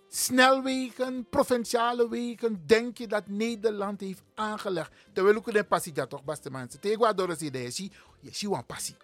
snelwegen, 0.07 1.29
provinciale 1.29 2.09
wegen 2.09 2.63
denk 2.65 2.97
je 2.97 3.07
dat 3.07 3.27
Nederland 3.27 4.01
heeft 4.01 4.23
aangelegd? 4.35 4.91
Terwijl 5.13 5.35
ik 5.35 5.45
de 5.45 5.63
passie 5.63 6.07
toch, 6.07 6.23
beste 6.23 6.51
mensen. 6.51 6.79
Tegen 6.79 7.15
door 7.15 7.35
je 7.39 7.71
ziet, 7.71 7.93
je 8.19 8.33
ziet 8.33 8.51
een 8.51 8.65
passie. 8.65 8.95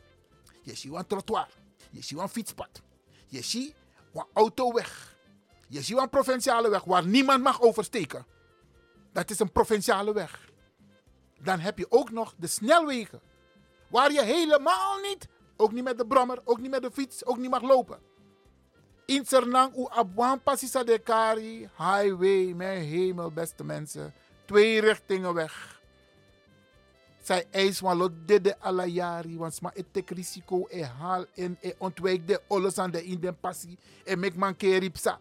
Je 0.61 0.75
ziet 0.75 0.93
een 0.93 1.07
trottoir. 1.07 1.49
Je 1.91 2.01
ziet 2.03 2.17
een 2.17 2.29
fietspad. 2.29 2.81
Je 3.27 3.41
ziet 3.41 3.75
een 4.15 4.25
autoweg. 4.33 5.15
Je 5.67 5.81
ziet 5.81 5.97
een 5.97 6.09
provinciale 6.09 6.69
weg 6.69 6.83
waar 6.83 7.05
niemand 7.05 7.43
mag 7.43 7.61
oversteken. 7.61 8.25
Dat 9.13 9.29
is 9.29 9.39
een 9.39 9.51
provinciale 9.51 10.13
weg. 10.13 10.49
Dan 11.39 11.59
heb 11.59 11.77
je 11.77 11.85
ook 11.89 12.11
nog 12.11 12.33
de 12.37 12.47
snelwegen. 12.47 13.21
Waar 13.87 14.11
je 14.11 14.23
helemaal 14.23 14.99
niet, 14.99 15.27
ook 15.57 15.71
niet 15.71 15.83
met 15.83 15.97
de 15.97 16.05
brommer, 16.05 16.41
ook 16.43 16.59
niet 16.59 16.71
met 16.71 16.81
de 16.81 16.91
fiets, 16.91 17.25
ook 17.25 17.37
niet 17.37 17.49
mag 17.49 17.61
lopen. 17.61 17.99
In 19.05 19.25
Sernang, 19.25 19.77
u 19.77 19.85
abwan 19.89 20.41
pasisa 20.43 20.83
de 20.83 21.01
highway, 21.77 22.53
mijn 22.55 22.81
hemel, 22.81 23.31
beste 23.31 23.63
mensen. 23.63 24.13
Twee 24.45 24.81
richtingen 24.81 25.33
weg. 25.33 25.74
Zij 27.25 27.47
eis 27.51 27.77
van 27.77 27.97
lot 27.97 28.11
de 28.27 28.59
alla 28.59 28.85
jari, 28.85 29.37
want 29.37 29.53
sma 29.53 29.71
het 29.73 30.09
risico 30.09 30.67
e 30.69 30.83
haal 30.83 31.25
en 31.35 31.57
e 31.61 31.73
ontwijk 31.77 32.27
de 32.27 32.41
alles 32.47 32.77
aan 32.77 32.91
de 32.91 33.03
in 33.03 33.37
passie 33.39 33.77
en 34.03 34.19
mek 34.19 34.35
man 34.35 34.55
keripsa. 34.55 35.19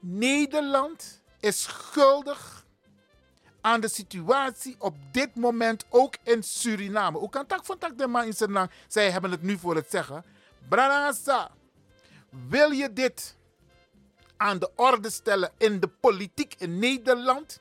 Nederland 0.00 1.22
is 1.40 1.62
schuldig 1.62 2.66
aan 3.60 3.80
de 3.80 3.88
situatie 3.88 4.76
op 4.78 4.94
dit 5.12 5.34
moment 5.34 5.84
ook 5.88 6.16
in 6.22 6.42
Suriname. 6.42 7.18
Hoe 7.18 7.30
kan 7.30 7.46
tak 7.46 7.64
van 7.64 7.78
tak 7.78 7.98
de 7.98 8.06
man 8.06 8.24
in 8.24 8.34
Suriname? 8.34 8.70
Zij 8.88 9.10
hebben 9.10 9.30
het 9.30 9.42
nu 9.42 9.58
voor 9.58 9.74
het 9.74 9.90
zeggen. 9.90 10.24
Branagasa, 10.68 11.50
wil 12.48 12.70
je 12.70 12.92
dit 12.92 13.36
aan 14.36 14.58
de 14.58 14.70
orde 14.74 15.10
stellen 15.10 15.50
in 15.58 15.80
de 15.80 15.88
politiek 15.88 16.54
in 16.58 16.78
Nederland? 16.78 17.60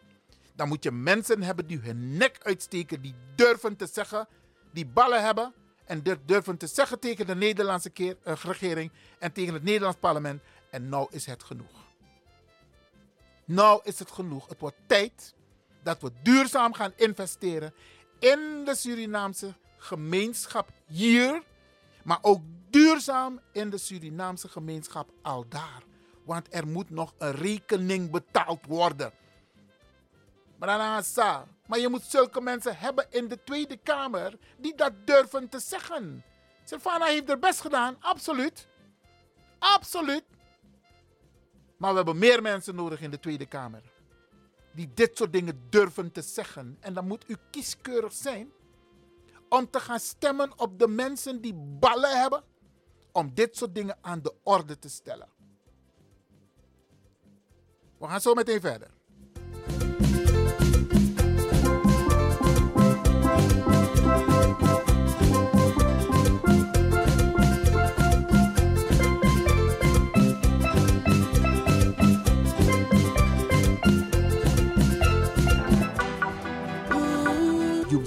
Dan 0.58 0.68
moet 0.68 0.84
je 0.84 0.92
mensen 0.92 1.44
hebben 1.44 1.68
die 1.68 1.80
hun 1.80 2.18
nek 2.18 2.38
uitsteken, 2.42 3.02
die 3.02 3.16
durven 3.36 3.76
te 3.76 3.88
zeggen, 3.92 4.28
die 4.74 4.86
ballen 4.86 5.24
hebben 5.24 5.54
en 5.86 6.04
durven 6.26 6.58
te 6.58 6.68
zeggen 6.68 7.00
tegen 7.00 7.26
de 7.26 7.36
Nederlandse 7.36 7.90
keer, 7.90 8.18
uh, 8.28 8.34
regering 8.34 8.92
en 9.20 9.32
tegen 9.32 9.54
het 9.54 9.64
Nederlands 9.64 9.98
parlement. 10.00 10.42
En 10.72 10.90
nou 10.90 11.08
is 11.12 11.26
het 11.26 11.44
genoeg. 11.44 11.86
Nou 13.46 13.82
is 13.84 14.00
het 14.00 14.12
genoeg. 14.12 14.50
Het 14.50 14.60
wordt 14.60 14.78
tijd 14.88 15.34
dat 15.84 16.02
we 16.02 16.12
duurzaam 16.24 16.74
gaan 16.74 16.94
investeren 16.96 17.74
in 18.20 18.62
de 18.66 18.76
Surinaamse 18.76 19.54
gemeenschap 19.78 20.70
hier, 20.86 21.44
maar 22.04 22.20
ook 22.22 22.42
duurzaam 22.70 23.40
in 23.52 23.70
de 23.70 23.78
Surinaamse 23.78 24.48
gemeenschap 24.48 25.10
al 25.22 25.46
daar. 25.50 25.84
Want 26.26 26.48
er 26.50 26.68
moet 26.68 26.90
nog 26.90 27.14
een 27.18 27.32
rekening 27.32 28.12
betaald 28.12 28.66
worden. 28.66 29.12
Maar 30.60 31.80
je 31.80 31.90
moet 31.90 32.04
zulke 32.04 32.42
mensen 32.42 32.78
hebben 32.78 33.06
in 33.10 33.28
de 33.28 33.44
Tweede 33.44 33.78
Kamer 33.78 34.38
die 34.58 34.76
dat 34.76 34.94
durven 35.06 35.50
te 35.50 35.60
zeggen. 35.60 36.24
Silvana 36.64 37.06
heeft 37.06 37.30
er 37.30 37.40
best 37.40 37.62
gedaan, 37.62 37.96
absoluut. 38.00 38.68
Absoluut. 39.60 40.24
Maar 41.78 41.90
we 41.90 41.96
hebben 41.96 42.18
meer 42.18 42.42
mensen 42.42 42.76
nodig 42.76 43.02
in 43.02 43.12
de 43.12 43.20
Tweede 43.20 43.46
Kamer. 43.46 43.84
Die 44.74 44.94
dit 44.94 45.18
soort 45.18 45.34
dingen 45.34 45.68
durven 45.70 46.12
te 46.12 46.22
zeggen. 46.22 46.78
En 46.80 46.94
dan 46.94 47.08
moet 47.08 47.30
u 47.30 47.36
kieskeurig 47.50 48.14
zijn 48.14 48.52
om 49.50 49.70
te 49.70 49.80
gaan 49.80 50.00
stemmen 50.00 50.60
op 50.60 50.80
de 50.80 50.88
mensen 50.88 51.42
die 51.42 51.54
ballen 51.54 52.20
hebben. 52.22 52.44
Om 53.12 53.34
dit 53.34 53.58
soort 53.58 53.76
dingen 53.76 53.98
aan 54.02 54.22
de 54.22 54.34
orde 54.44 54.80
te 54.80 54.90
stellen. 54.90 55.30
We 57.98 58.08
gaan 58.08 58.22
zo 58.22 58.34
meteen 58.34 58.62
verder. 58.62 58.97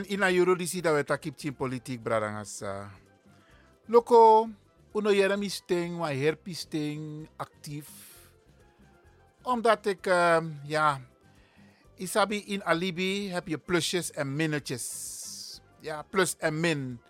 En 0.00 0.08
in 0.08 0.22
a 0.22 0.30
juridisi 0.30 0.80
dat 0.80 0.94
we 0.94 1.04
takip 1.04 1.40
in 1.40 1.54
politiek 1.54 2.02
bradangasa. 2.02 2.90
Loko, 3.86 4.48
uno 4.92 5.12
jeremi 5.12 5.48
sting, 5.48 5.98
wa 5.98 6.08
actief. 7.36 7.88
Omdat 9.42 9.86
ik, 9.86 10.06
uh, 10.06 10.38
ja, 10.62 11.00
isabi 11.96 12.44
in 12.46 12.64
alibi 12.64 13.28
heb 13.28 13.48
je 13.48 13.58
plusjes 13.58 14.10
en 14.10 14.36
minnetjes. 14.36 15.60
Ja, 15.80 16.02
plus 16.02 16.36
en 16.38 16.60
min. 16.60 17.00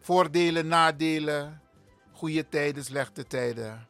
Voordelen, 0.00 0.68
nadelen, 0.68 1.60
goede 2.12 2.48
tijden, 2.48 2.84
slechte 2.84 3.26
tijden. 3.26 3.88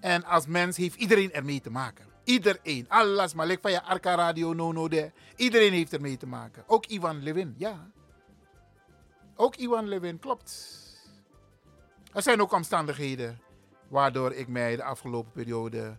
En 0.00 0.24
als 0.24 0.46
mens 0.46 0.76
heeft 0.76 0.96
iedereen 0.96 1.32
ermee 1.32 1.60
te 1.60 1.70
maken. 1.70 2.06
Iedereen. 2.24 2.86
Alles 2.88 3.34
maar. 3.34 3.58
van 3.60 3.70
je 3.70 3.82
Arca 3.82 4.14
Radio, 4.14 4.52
no, 4.52 4.72
no, 4.72 4.88
de. 4.88 5.12
Iedereen 5.36 5.72
heeft 5.72 5.92
ermee 5.92 6.16
te 6.16 6.26
maken. 6.26 6.64
Ook 6.66 6.86
Ivan 6.86 7.22
Levin, 7.22 7.54
ja. 7.58 7.90
Ook 9.36 9.54
Ivan 9.56 9.88
Levin, 9.88 10.18
klopt. 10.18 10.82
Er 12.12 12.22
zijn 12.22 12.40
ook 12.40 12.52
omstandigheden 12.52 13.40
waardoor 13.88 14.32
ik 14.32 14.48
mij 14.48 14.76
de 14.76 14.84
afgelopen 14.84 15.32
periode 15.32 15.96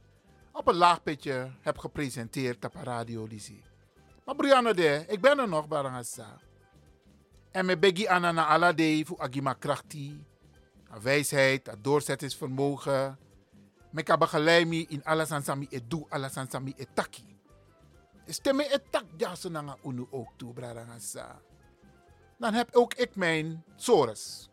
op 0.52 0.68
een 0.68 0.76
laag 0.76 1.04
pitje 1.04 1.52
heb 1.62 1.78
gepresenteerd 1.78 2.66
op 2.66 2.76
Radio 2.76 3.26
Lisi. 3.26 3.64
Maar 4.26 4.36
Brianna 4.36 4.74
de, 4.74 5.06
ik 5.08 5.22
ben 5.22 5.40
er 5.40 5.48
nog, 5.48 5.68
Barangasa. 5.68 6.38
En 7.52 7.66
me 7.66 7.78
begi 7.78 8.08
anana 8.08 8.46
ala 8.46 8.74
de 8.74 9.04
voor 9.06 9.20
agima 9.20 9.54
krachti, 9.54 10.26
wijsheid, 11.02 11.76
doorzettingsvermogen, 11.82 13.18
me 13.96 14.04
ka 14.04 14.18
begeleid 14.20 14.92
in 14.92 15.04
alles 15.04 15.32
aan 15.32 15.44
sami 15.44 15.68
edu, 15.72 16.04
alles 16.10 16.36
aan 16.38 16.50
sami 16.52 16.74
etaki. 16.78 17.24
Stemme 18.28 18.68
etak 18.68 19.06
jaso 19.18 19.50
nanga 19.50 19.78
unu 19.86 20.08
ook 20.12 20.36
toe, 20.36 20.54
bradangasa. 20.54 21.40
Dan 22.38 22.54
heb 22.54 22.76
ook 22.76 22.94
ik 22.94 23.16
mijn 23.16 23.64
sores. 23.76 24.50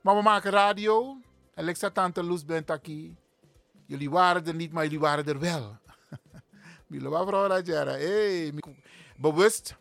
Maar 0.00 0.16
we 0.16 0.22
maken 0.22 0.50
radio. 0.50 1.16
Zei 1.54 1.92
tante 1.92 2.22
Loes 2.22 2.44
Bentaki. 2.44 3.16
Jullie 3.86 4.10
waren 4.10 4.46
er 4.46 4.54
niet, 4.54 4.72
maar 4.72 4.84
jullie 4.84 5.00
waren 5.00 5.26
er 5.26 5.38
wel. 5.38 5.76
Hey, 7.98 8.52
bewust 9.16 9.76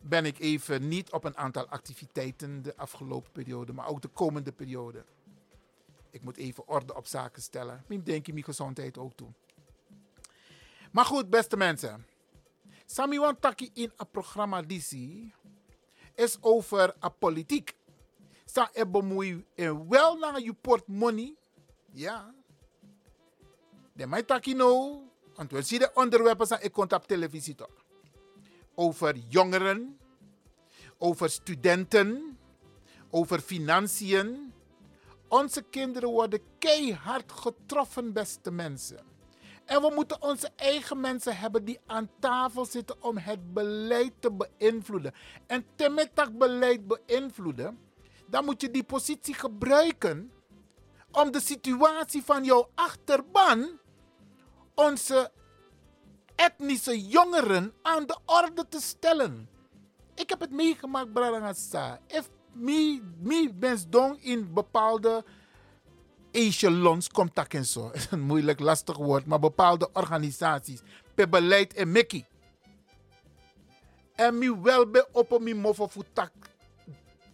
ben 0.00 0.24
ik 0.24 0.38
even 0.38 0.88
niet 0.88 1.12
op 1.12 1.24
een 1.24 1.36
aantal 1.36 1.66
activiteiten 1.66 2.62
de 2.62 2.76
afgelopen 2.76 3.32
periode, 3.32 3.72
maar 3.72 3.88
ook 3.88 4.02
de 4.02 4.08
komende 4.08 4.52
periode. 4.52 5.04
Ik 6.10 6.22
moet 6.22 6.36
even 6.36 6.68
orde 6.68 6.94
op 6.94 7.06
zaken 7.06 7.42
stellen. 7.42 7.84
Ik 7.88 8.06
denk 8.06 8.26
je 8.26 8.32
mijn 8.32 8.44
gezondheid 8.44 8.98
ook 8.98 9.12
toe. 9.14 9.28
Maar 10.92 11.04
goed, 11.04 11.30
beste 11.30 11.56
mensen. 11.56 12.06
Sami 12.86 13.18
Wantaki 13.18 13.70
in 13.72 13.92
een 13.96 14.10
programma 14.10 14.62
DC 14.62 14.92
is 16.14 16.36
over 16.40 16.94
a 17.04 17.08
politiek. 17.08 17.76
Sa 18.44 18.70
e 18.72 18.86
bemoei 18.86 19.44
en 19.54 19.88
wel 19.88 20.16
naar 20.16 20.40
je 20.40 20.52
portemonnee. 20.52 21.36
Ja. 21.92 22.34
De 23.92 24.06
mij 24.06 24.22
taki 24.22 24.54
no. 24.54 25.02
Want 25.34 25.50
we 25.50 25.62
zien 25.62 25.78
de 25.78 25.90
onderwerpen 25.94 26.46
zijn 26.46 26.62
ik 26.62 26.76
op 26.76 27.06
televisie 27.06 27.54
toch. 27.54 27.84
Over 28.74 29.16
jongeren. 29.28 29.98
Over 30.98 31.30
studenten. 31.30 32.38
Over 33.10 33.40
financiën 33.40 34.47
onze 35.28 35.62
kinderen 35.62 36.08
worden 36.08 36.40
keihard 36.58 37.32
getroffen, 37.32 38.12
beste 38.12 38.50
mensen. 38.50 38.98
En 39.64 39.80
we 39.80 39.92
moeten 39.94 40.22
onze 40.22 40.50
eigen 40.56 41.00
mensen 41.00 41.36
hebben 41.36 41.64
die 41.64 41.80
aan 41.86 42.10
tafel 42.18 42.64
zitten 42.64 43.02
om 43.02 43.16
het 43.16 43.52
beleid 43.52 44.12
te 44.18 44.32
beïnvloeden. 44.32 45.14
En 45.46 45.64
met 45.94 46.10
dat 46.14 46.38
beleid 46.38 46.86
beïnvloeden, 46.86 47.78
dan 48.26 48.44
moet 48.44 48.60
je 48.60 48.70
die 48.70 48.84
positie 48.84 49.34
gebruiken 49.34 50.32
om 51.12 51.30
de 51.30 51.40
situatie 51.40 52.22
van 52.22 52.44
jouw 52.44 52.68
achterban, 52.74 53.78
onze 54.74 55.30
etnische 56.34 57.08
jongeren, 57.08 57.72
aan 57.82 58.06
de 58.06 58.18
orde 58.26 58.68
te 58.68 58.80
stellen. 58.80 59.48
Ik 60.14 60.28
heb 60.28 60.40
het 60.40 60.50
meegemaakt, 60.50 61.12
Bradangasa. 61.12 62.00
If 62.06 62.30
mi, 62.58 63.02
mi 63.18 63.50
dong 63.88 64.18
in 64.22 64.52
bepaalde 64.52 65.24
echelons, 66.30 67.08
komt 67.08 67.38
en 67.48 67.64
zo. 67.64 67.90
is 67.94 68.06
een 68.10 68.20
moeilijk, 68.20 68.60
lastig 68.60 68.96
woord, 68.96 69.26
maar 69.26 69.38
bepaalde 69.38 69.88
organisaties. 69.92 70.80
Per 71.14 71.28
beleid 71.28 71.74
en 71.74 71.92
Mickey. 71.92 72.26
En 74.14 74.38
mi 74.38 74.60
wel 74.62 74.90
be 74.90 75.08
op 75.12 75.40
mi 75.40 75.54
mofo 75.54 75.88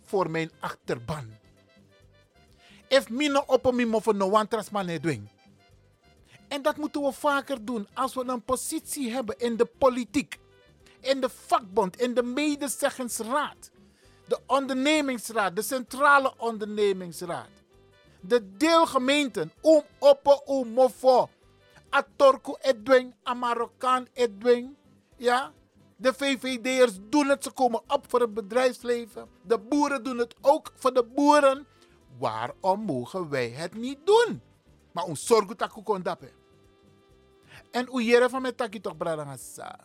voor 0.04 0.30
mijn 0.30 0.50
achterban. 0.60 1.26
If 2.88 3.08
mi 3.08 3.28
no 3.28 3.42
op 3.46 3.72
mi 3.72 3.86
mofo 3.86 4.12
no 4.12 4.30
want 4.30 4.50
trasman 4.50 4.98
doen. 5.00 5.28
En 6.48 6.62
dat 6.62 6.76
moeten 6.76 7.02
we 7.02 7.12
vaker 7.12 7.64
doen 7.64 7.88
als 7.94 8.14
we 8.14 8.24
een 8.26 8.42
positie 8.42 9.10
hebben 9.10 9.38
in 9.38 9.56
de 9.56 9.64
politiek, 9.78 10.38
in 11.00 11.20
de 11.20 11.28
vakbond, 11.28 12.00
in 12.00 12.14
de 12.14 12.22
medezeggingsraad 12.22 13.70
de 14.24 14.38
ondernemingsraad, 14.46 15.56
de 15.56 15.62
centrale 15.62 16.34
ondernemingsraad, 16.38 17.48
de 18.20 18.56
deelgemeenten, 18.56 19.52
om 19.60 19.82
opo, 19.98 20.32
om 20.44 20.68
mofo, 20.68 21.28
atorku 21.88 22.54
edwing, 22.60 23.14
Amarokkaan 23.22 24.06
edwing, 24.12 24.76
ja. 25.16 25.52
De 25.96 26.14
VVD'ers 26.14 26.98
doen 27.10 27.28
het, 27.28 27.42
ze 27.42 27.50
komen 27.50 27.82
op 27.86 28.04
voor 28.08 28.20
het 28.20 28.34
bedrijfsleven. 28.34 29.28
De 29.42 29.58
boeren 29.58 30.04
doen 30.04 30.18
het 30.18 30.34
ook 30.40 30.72
voor 30.74 30.94
de 30.94 31.04
boeren. 31.04 31.66
Waarom 32.18 32.80
mogen 32.80 33.28
wij 33.28 33.48
het 33.48 33.74
niet 33.74 33.98
doen? 34.04 34.42
Maar 34.92 35.04
ons 35.04 35.26
zorgen 35.26 35.56
dat 35.56 35.82
kon 35.84 36.02
dappen. 36.02 36.30
En 37.70 37.86
hoe 37.86 38.04
jere 38.04 38.28
van 38.28 38.42
met 38.42 38.56
taki 38.56 38.80
toch 38.80 38.96
bradangasa. 38.96 39.78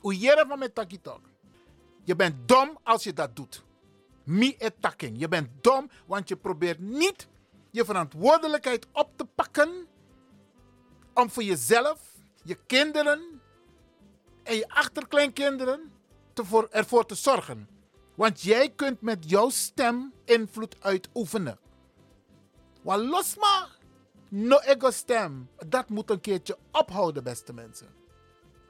Hoe 0.00 0.18
jere 0.18 0.44
van 0.48 0.58
met 0.58 0.74
taki 0.74 1.00
toch. 1.00 1.20
Je 2.04 2.16
bent 2.16 2.48
dom 2.48 2.78
als 2.82 3.04
je 3.04 3.12
dat 3.12 3.36
doet. 3.36 3.64
Me 4.24 4.56
attacking. 4.58 5.18
Je 5.18 5.28
bent 5.28 5.48
dom, 5.60 5.90
want 6.06 6.28
je 6.28 6.36
probeert 6.36 6.78
niet 6.78 7.28
je 7.70 7.84
verantwoordelijkheid 7.84 8.86
op 8.92 9.10
te 9.16 9.24
pakken 9.24 9.86
om 11.14 11.30
voor 11.30 11.42
jezelf, 11.42 12.00
je 12.42 12.58
kinderen 12.66 13.40
en 14.42 14.56
je 14.56 14.68
achterkleinkinderen 14.68 15.92
te 16.32 16.44
voor, 16.44 16.68
ervoor 16.70 17.06
te 17.06 17.14
zorgen. 17.14 17.68
Want 18.14 18.40
jij 18.40 18.70
kunt 18.70 19.00
met 19.00 19.30
jouw 19.30 19.48
stem 19.48 20.12
invloed 20.24 20.76
uitoefenen. 20.80 21.58
Want 22.82 23.02
los 23.02 23.36
maar, 23.36 23.68
no 24.28 24.58
ego 24.58 24.90
stem. 24.90 25.50
Dat 25.66 25.88
moet 25.88 26.10
een 26.10 26.20
keertje 26.20 26.58
ophouden, 26.72 27.24
beste 27.24 27.52
mensen. 27.52 27.88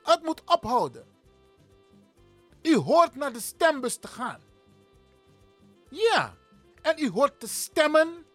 Het 0.03 0.23
moet 0.23 0.43
ophouden. 0.45 1.05
U 2.63 2.77
hoort 2.77 3.15
naar 3.15 3.33
de 3.33 3.41
stembus 3.41 3.97
te 3.97 4.09
gaan. 4.09 4.41
Ja, 5.91 6.35
en 6.83 6.95
u 6.99 7.11
hoort 7.11 7.41
te 7.41 7.49
stemmen. 7.49 8.27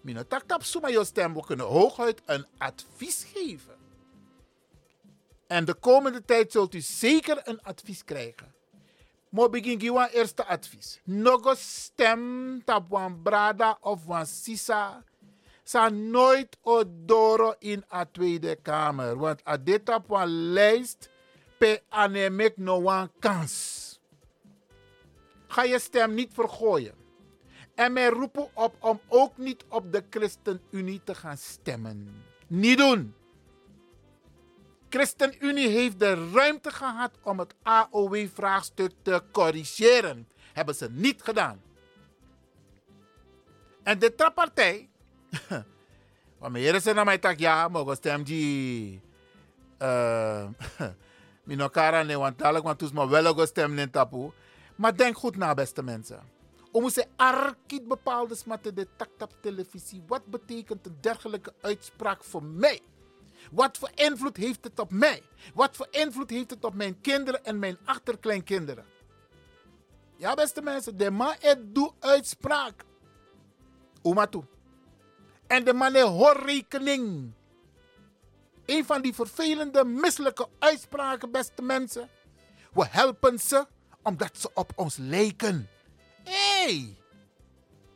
Minotak 0.00 0.44
suma 0.58 0.88
je 0.88 1.04
stem. 1.04 1.34
We 1.34 1.44
kunnen 1.44 1.66
hooguit 1.66 2.22
een 2.26 2.46
advies 2.58 3.26
geven. 3.32 3.76
En 5.46 5.64
de 5.64 5.74
komende 5.74 6.24
tijd 6.24 6.52
zult 6.52 6.74
u 6.74 6.80
zeker 6.80 7.40
een 7.44 7.62
advies 7.62 8.04
krijgen. 8.04 8.54
Maar 9.28 9.50
begin 9.50 9.80
giwa 9.80 10.10
eerste 10.10 10.44
advies. 10.44 11.00
Nogo 11.04 11.54
stem 11.56 12.62
tap 12.64 12.88
wan 12.88 13.22
brada 13.22 13.78
of 13.80 14.04
wan 14.04 14.26
sisa. 14.26 15.04
Sa 15.64 15.88
nooit 15.88 16.56
odoro 16.62 17.54
in 17.58 17.84
a 17.92 18.04
Tweede 18.04 18.56
Kamer. 18.62 19.16
Want 19.16 19.46
a 19.48 19.56
dit 19.56 19.88
op 19.88 20.04
lijst 20.26 21.08
pe 21.64 21.82
anemek 21.88 22.56
no 22.56 22.76
one 22.84 23.10
kans. 23.18 23.54
Ga 25.48 25.62
je 25.62 25.78
stem 25.78 26.14
niet 26.14 26.34
vergooien. 26.34 26.94
En 27.74 27.92
mij 27.92 28.08
roepen 28.08 28.48
op 28.54 28.76
om 28.80 29.00
ook 29.08 29.36
niet 29.36 29.64
op 29.68 29.92
de 29.92 30.04
ChristenUnie 30.10 31.00
te 31.04 31.14
gaan 31.14 31.36
stemmen. 31.36 32.24
Niet 32.46 32.78
doen. 32.78 33.14
ChristenUnie 34.88 35.68
heeft 35.68 35.98
de 35.98 36.30
ruimte 36.32 36.70
gehad 36.70 37.10
om 37.22 37.38
het 37.38 37.54
AOW-vraagstuk 37.62 38.92
te 39.02 39.22
corrigeren. 39.32 40.28
Hebben 40.52 40.74
ze 40.74 40.90
niet 40.90 41.22
gedaan. 41.22 41.62
En 43.82 43.98
de 43.98 44.14
trappartij. 44.14 44.88
Wanneer 46.38 46.80
ze 46.80 46.92
naar 46.92 47.04
mij 47.04 47.18
tak 47.18 47.38
ja, 47.38 47.68
mogen 47.68 47.96
stem 47.96 48.24
die. 48.24 49.00
Minokara 51.44 52.02
ne 52.02 52.18
want 52.18 52.38
dadelijk 52.38 52.64
want 52.64 52.78
toen 52.78 52.90
maar 52.94 53.08
wel 53.08 53.46
stem 53.46 53.78
in 53.78 53.90
tapu. 53.90 54.30
Maar 54.76 54.96
denk 54.96 55.16
goed 55.16 55.36
na, 55.36 55.54
beste 55.54 55.82
mensen. 55.82 56.32
Om 56.72 56.82
moeten 56.82 57.06
arkiet 57.16 57.88
bepaalde 57.88 58.34
smatten 58.34 58.74
de 58.74 58.86
takt 58.96 59.22
op 59.22 59.32
televisie. 59.40 60.02
Wat 60.06 60.26
betekent 60.26 60.86
een 60.86 60.96
dergelijke 61.00 61.52
uitspraak 61.60 62.24
voor 62.24 62.42
mij? 62.42 62.80
Wat 63.50 63.78
voor 63.78 63.90
invloed 63.94 64.36
heeft 64.36 64.64
het 64.64 64.78
op 64.78 64.90
mij? 64.90 65.22
Wat 65.54 65.76
voor 65.76 65.86
invloed 65.90 66.30
heeft 66.30 66.50
het 66.50 66.64
op 66.64 66.74
mijn 66.74 67.00
kinderen 67.00 67.44
en 67.44 67.58
mijn 67.58 67.78
achterkleinkinderen? 67.84 68.84
Ja, 70.16 70.34
beste 70.34 70.62
mensen, 70.62 70.96
de 70.96 71.10
man 71.10 71.34
het 71.38 71.92
uitspraak. 72.00 72.84
Oma 74.02 74.26
toe. 74.26 74.44
En 75.46 75.64
de 75.64 75.74
man 75.74 75.94
heeft 75.94 76.36
rekening. 76.46 77.32
Een 78.66 78.84
van 78.84 79.02
die 79.02 79.14
vervelende, 79.14 79.84
misselijke 79.84 80.48
uitspraken, 80.58 81.30
beste 81.30 81.62
mensen. 81.62 82.08
We 82.72 82.86
helpen 82.90 83.38
ze 83.38 83.66
omdat 84.02 84.38
ze 84.38 84.50
op 84.54 84.72
ons 84.74 84.96
lijken. 84.96 85.68
Hey, 86.24 86.96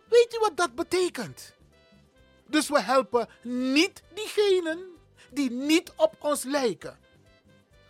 weet 0.09 0.35
u 0.35 0.39
wat 0.41 0.57
dat 0.57 0.75
betekent? 0.75 1.55
Dus 2.47 2.69
we 2.69 2.81
helpen 2.81 3.29
niet 3.43 4.03
diegenen 4.15 4.79
die 5.31 5.51
niet 5.51 5.93
op 5.97 6.15
ons 6.19 6.43
lijken. 6.43 6.99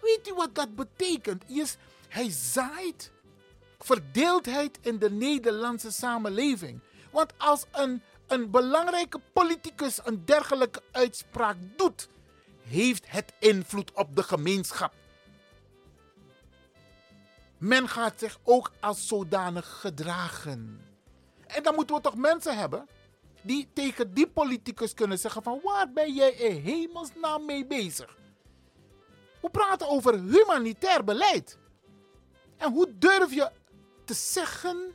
Weet 0.01 0.29
u 0.29 0.35
wat 0.35 0.55
dat 0.55 0.75
betekent? 0.75 1.45
Is, 1.47 1.77
hij 2.09 2.31
zaait 2.31 3.11
verdeeldheid 3.79 4.79
in 4.81 4.99
de 4.99 5.11
Nederlandse 5.11 5.93
samenleving. 5.93 6.81
Want 7.11 7.33
als 7.37 7.65
een, 7.73 8.03
een 8.27 8.51
belangrijke 8.51 9.21
politicus 9.33 10.01
een 10.05 10.25
dergelijke 10.25 10.83
uitspraak 10.93 11.57
doet, 11.77 12.09
heeft 12.69 13.11
het 13.11 13.33
invloed 13.39 13.93
op 13.93 14.17
de 14.17 14.23
gemeenschap. 14.23 14.93
Men 17.59 17.89
gaat 17.89 18.19
zich 18.19 18.39
ook 18.43 18.73
als 18.81 19.07
zodanig 19.07 19.81
gedragen. 19.81 20.81
En 21.47 21.63
dan 21.63 21.75
moeten 21.75 21.97
we 21.97 22.03
toch 22.03 22.17
mensen 22.17 22.59
hebben 22.59 22.89
die 23.43 23.69
tegen 23.73 24.15
die 24.15 24.29
politicus 24.29 24.95
kunnen 24.95 25.19
zeggen 25.19 25.43
van 25.43 25.61
waar 25.63 25.93
ben 25.93 26.15
jij 26.15 26.31
in 26.31 26.63
hemelsnaam 26.63 27.45
mee 27.45 27.67
bezig? 27.67 28.17
We 29.41 29.51
praten 29.51 29.89
over 29.89 30.21
humanitair 30.21 31.05
beleid. 31.05 31.59
En 32.57 32.73
hoe 32.73 32.99
durf 32.99 33.35
je 33.35 33.51
te 34.05 34.15
zeggen, 34.15 34.95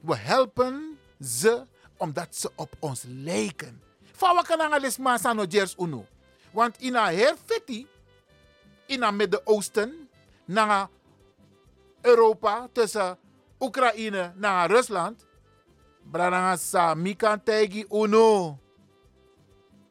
we 0.00 0.16
helpen 0.16 0.98
ze 1.20 1.66
omdat 1.96 2.36
ze 2.36 2.50
op 2.56 2.76
ons 2.78 3.04
lijken. 3.06 3.82
Van 4.12 4.34
wat 4.34 4.46
kan 4.46 4.72
alles 4.72 4.98
Want 6.52 6.78
in 6.78 6.94
een 6.94 7.16
herfetti, 7.18 7.88
in 8.86 9.02
het 9.02 9.14
Midden-Oosten, 9.14 10.08
naar 10.44 10.88
Europa, 12.00 12.68
tussen 12.72 13.18
Oekraïne 13.60 14.32
naar 14.36 14.70
Rusland, 14.70 15.26
bradanga 16.10 16.56
sa 16.56 16.94
mi 16.94 17.14
kan 17.16 17.42
tegi 17.42 17.84
unu. 17.90 18.58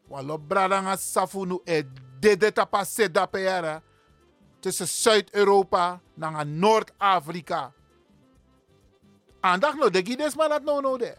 Walo 0.07 0.37
bradanga 0.37 0.97
safunu 0.97 1.61
e 1.63 1.83
dede 2.19 2.51
tapa 2.51 2.83
seda 2.83 3.25
peera. 3.25 3.81
Tussen 4.59 4.87
Zuid-Europa 4.87 6.01
naar 6.13 6.45
Noord-Afrika. 6.45 7.73
Aandacht 9.39 9.77
no 9.77 9.89
de 9.89 10.05
gides 10.05 10.35
maar 10.35 10.49
dat 10.49 10.63
no 10.63 10.79
no 10.79 10.97
de. 10.97 11.15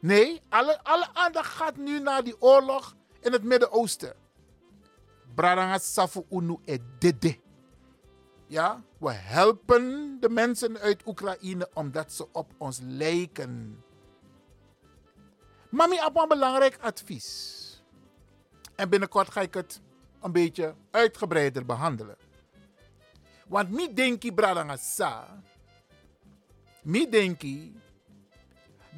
Nee, 0.00 0.40
alle, 0.48 0.80
alle 0.82 1.08
aandacht 1.12 1.52
gaat 1.54 1.76
nu 1.76 2.00
naar 2.00 2.24
die 2.24 2.40
oorlog 2.40 2.94
in 3.20 3.32
het 3.32 3.42
Midden-Oosten. 3.42 4.14
Bradanga 5.40 5.78
safu 5.78 6.26
unu 6.30 6.60
e 6.66 6.78
dede. 6.98 7.40
Ja, 8.46 8.82
we 8.98 9.12
helpen 9.12 10.16
de 10.20 10.28
mensen 10.28 10.78
uit 10.78 11.06
Oekraïne 11.06 11.68
omdat 11.74 12.12
ze 12.12 12.28
op 12.32 12.52
ons 12.58 12.80
lijken. 12.82 13.84
Mami, 15.70 16.04
op 16.04 16.16
een 16.16 16.28
belangrijk 16.28 16.78
advies. 16.80 17.82
En 18.74 18.88
binnenkort 18.88 19.30
ga 19.30 19.40
ik 19.40 19.54
het 19.54 19.80
een 20.20 20.32
beetje 20.32 20.74
uitgebreider 20.90 21.66
behandelen. 21.66 22.16
Want 23.46 23.70
mi 23.70 23.94
denki 23.94 24.32
bradanga 24.32 24.76
sa, 24.76 25.42
mi 26.82 27.08
denki 27.08 27.80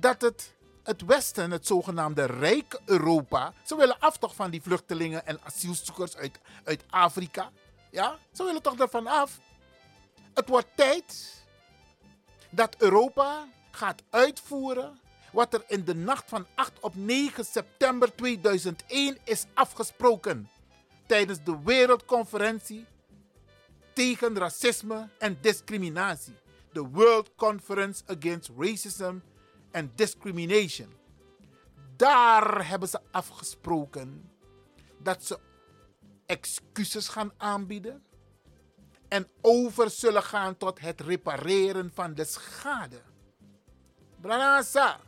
dat 0.00 0.20
het, 0.20 0.54
het 0.82 1.04
Westen, 1.04 1.50
het 1.50 1.66
zogenaamde 1.66 2.24
rijke 2.24 2.80
Europa, 2.84 3.52
ze 3.64 3.76
willen 3.76 3.98
af 3.98 4.18
toch 4.18 4.34
van 4.34 4.50
die 4.50 4.62
vluchtelingen 4.62 5.26
en 5.26 5.40
asielzoekers 5.44 6.16
uit, 6.16 6.38
uit 6.64 6.84
Afrika. 6.90 7.50
Ja, 7.90 8.18
ze 8.32 8.44
willen 8.44 8.62
toch 8.62 8.78
ervan 8.78 9.06
af. 9.06 9.38
Het 10.34 10.48
wordt 10.48 10.68
tijd 10.74 11.34
dat 12.50 12.76
Europa 12.78 13.48
gaat 13.70 14.02
uitvoeren 14.10 15.00
wat 15.32 15.54
er 15.54 15.64
in 15.66 15.84
de 15.84 15.94
nacht 15.94 16.24
van 16.28 16.46
8 16.54 16.72
op 16.80 16.94
9 16.96 17.44
september 17.44 18.14
2001 18.14 19.18
is 19.24 19.46
afgesproken 19.54 20.50
tijdens 21.06 21.38
de 21.44 21.58
Wereldconferentie 21.64 22.86
tegen 23.92 24.38
racisme 24.38 25.08
en 25.18 25.38
discriminatie. 25.40 26.34
De 26.72 26.80
World 26.80 27.30
Conference 27.36 28.02
Against 28.06 28.50
Racism 28.58 29.14
and 29.72 29.98
Discrimination. 29.98 30.92
Daar 31.96 32.68
hebben 32.68 32.88
ze 32.88 33.00
afgesproken 33.10 34.30
dat 34.98 35.24
ze 35.24 35.38
excuses 36.26 37.08
gaan 37.08 37.32
aanbieden 37.36 38.04
en 39.08 39.28
over 39.40 39.90
zullen 39.90 40.22
gaan 40.22 40.56
tot 40.56 40.80
het 40.80 41.00
repareren 41.00 41.90
van 41.94 42.14
de 42.14 42.24
schade. 42.24 43.00
Branasa, 44.20 45.00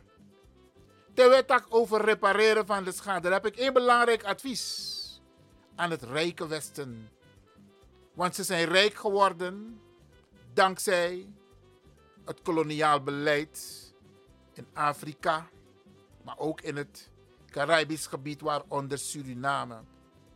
terwijl 1.13 1.39
ik 1.39 1.65
over 1.69 2.01
repareren 2.01 2.65
van 2.65 2.83
de 2.83 2.91
schade, 2.91 3.29
heb 3.29 3.45
ik 3.45 3.55
één 3.55 3.73
belangrijk 3.73 4.23
advies 4.23 5.21
aan 5.75 5.91
het 5.91 6.03
rijke 6.03 6.47
Westen. 6.47 7.09
Want 8.13 8.35
ze 8.35 8.43
zijn 8.43 8.65
rijk 8.65 8.93
geworden 8.93 9.81
dankzij 10.53 11.27
het 12.25 12.41
koloniaal 12.41 13.03
beleid 13.03 13.84
in 14.57 14.67
Afrika, 14.73 15.49
maar 16.23 16.37
ook 16.37 16.61
in 16.61 16.75
het 16.75 17.09
Caribisch 17.49 18.07
gebied, 18.07 18.41
waaronder 18.41 18.97
Suriname. 18.97 19.79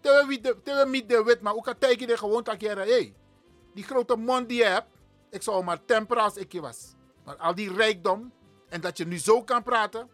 Terwijl 0.01 0.27
we 0.27 0.39
de 1.09 1.23
wet, 1.23 1.41
maar 1.41 1.55
ook 1.55 1.67
kan 1.79 2.07
je 2.07 2.17
gewoon 2.17 2.43
dat 2.43 2.61
hey, 2.61 3.15
die 3.73 3.83
grote 3.83 4.15
mond 4.15 4.49
die 4.49 4.57
je 4.57 4.65
hebt, 4.65 4.87
ik 5.29 5.41
zou 5.41 5.63
maar 5.63 5.85
temperen 5.85 6.23
als 6.23 6.35
ik 6.35 6.51
je 6.51 6.61
was. 6.61 6.93
Maar 7.25 7.35
al 7.35 7.55
die 7.55 7.73
rijkdom 7.73 8.31
en 8.69 8.81
dat 8.81 8.97
je 8.97 9.05
nu 9.05 9.17
zo 9.17 9.43
kan 9.43 9.63
praten, 9.63 10.09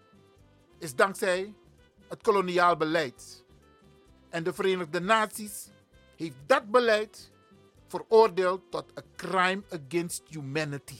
is 0.80 0.96
dankzij 0.96 1.54
het 2.08 2.22
koloniaal 2.22 2.78
beleid. 2.78 3.44
En 4.30 4.44
de 4.44 4.54
Verenigde 4.54 5.00
Naties 5.00 5.70
heeft 6.16 6.36
dat 6.46 6.72
beleid 6.72 7.32
veroordeeld 7.88 8.62
tot 8.70 8.86
een 8.94 9.04
crime 9.16 9.64
against 9.70 10.24
humanity. 10.30 11.00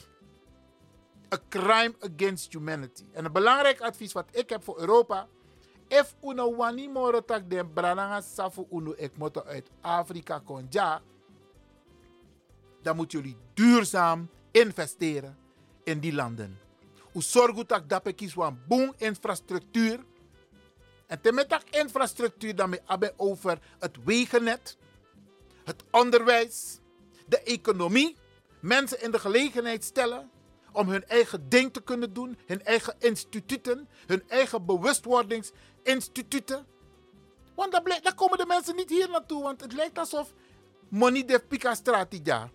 A 1.34 1.38
crime 1.48 1.94
against 2.00 2.52
humanity. 2.52 3.04
En 3.12 3.24
een 3.24 3.32
belangrijk 3.32 3.80
advies 3.80 4.12
wat 4.12 4.28
ik 4.30 4.48
heb 4.48 4.64
voor 4.64 4.78
Europa. 4.78 5.28
If 5.88 6.14
uno 6.22 6.56
wani 6.56 6.90
tak 7.24 7.50
den 7.50 7.72
brananga 7.72 8.20
safu 8.20 8.66
uno 8.70 8.94
uit 9.46 9.70
Afrika 9.80 10.38
konja. 10.38 11.02
Dan 12.82 12.96
moeten 12.96 13.18
jullie 13.18 13.36
duurzaam 13.54 14.28
investeren 14.50 15.36
in 15.84 16.00
die 16.00 16.12
landen. 16.12 16.58
U 17.14 17.20
zorgt 17.20 17.68
dat 17.68 17.88
dat 17.88 18.14
kies 18.14 18.34
boom 18.66 18.94
infrastructuur 18.96 20.04
en 21.06 21.20
infrastructuur 21.70 22.54
dan 22.54 22.78
hebben 22.84 23.12
over 23.16 23.58
het 23.78 23.96
wegennet, 24.04 24.76
het 25.64 25.84
onderwijs, 25.90 26.78
de 27.26 27.40
economie. 27.42 28.16
Mensen 28.60 29.02
in 29.02 29.10
de 29.10 29.18
gelegenheid 29.18 29.84
stellen 29.84 30.30
om 30.76 30.88
hun 30.88 31.04
eigen 31.04 31.48
ding 31.48 31.72
te 31.72 31.82
kunnen 31.82 32.12
doen, 32.12 32.38
hun 32.46 32.64
eigen 32.64 32.94
instituten, 32.98 33.88
hun 34.06 34.28
eigen 34.28 34.66
bewustwordingsinstituten. 34.66 36.66
Want 37.54 37.72
daar, 37.72 38.14
komen 38.14 38.38
de 38.38 38.46
mensen 38.46 38.76
niet 38.76 38.90
hier 38.90 39.10
naartoe, 39.10 39.42
want 39.42 39.60
het 39.60 39.72
lijkt 39.72 39.98
alsof 39.98 40.34
money 40.88 41.24
de 41.24 41.44
pika 41.48 41.74
strategia. 41.74 42.50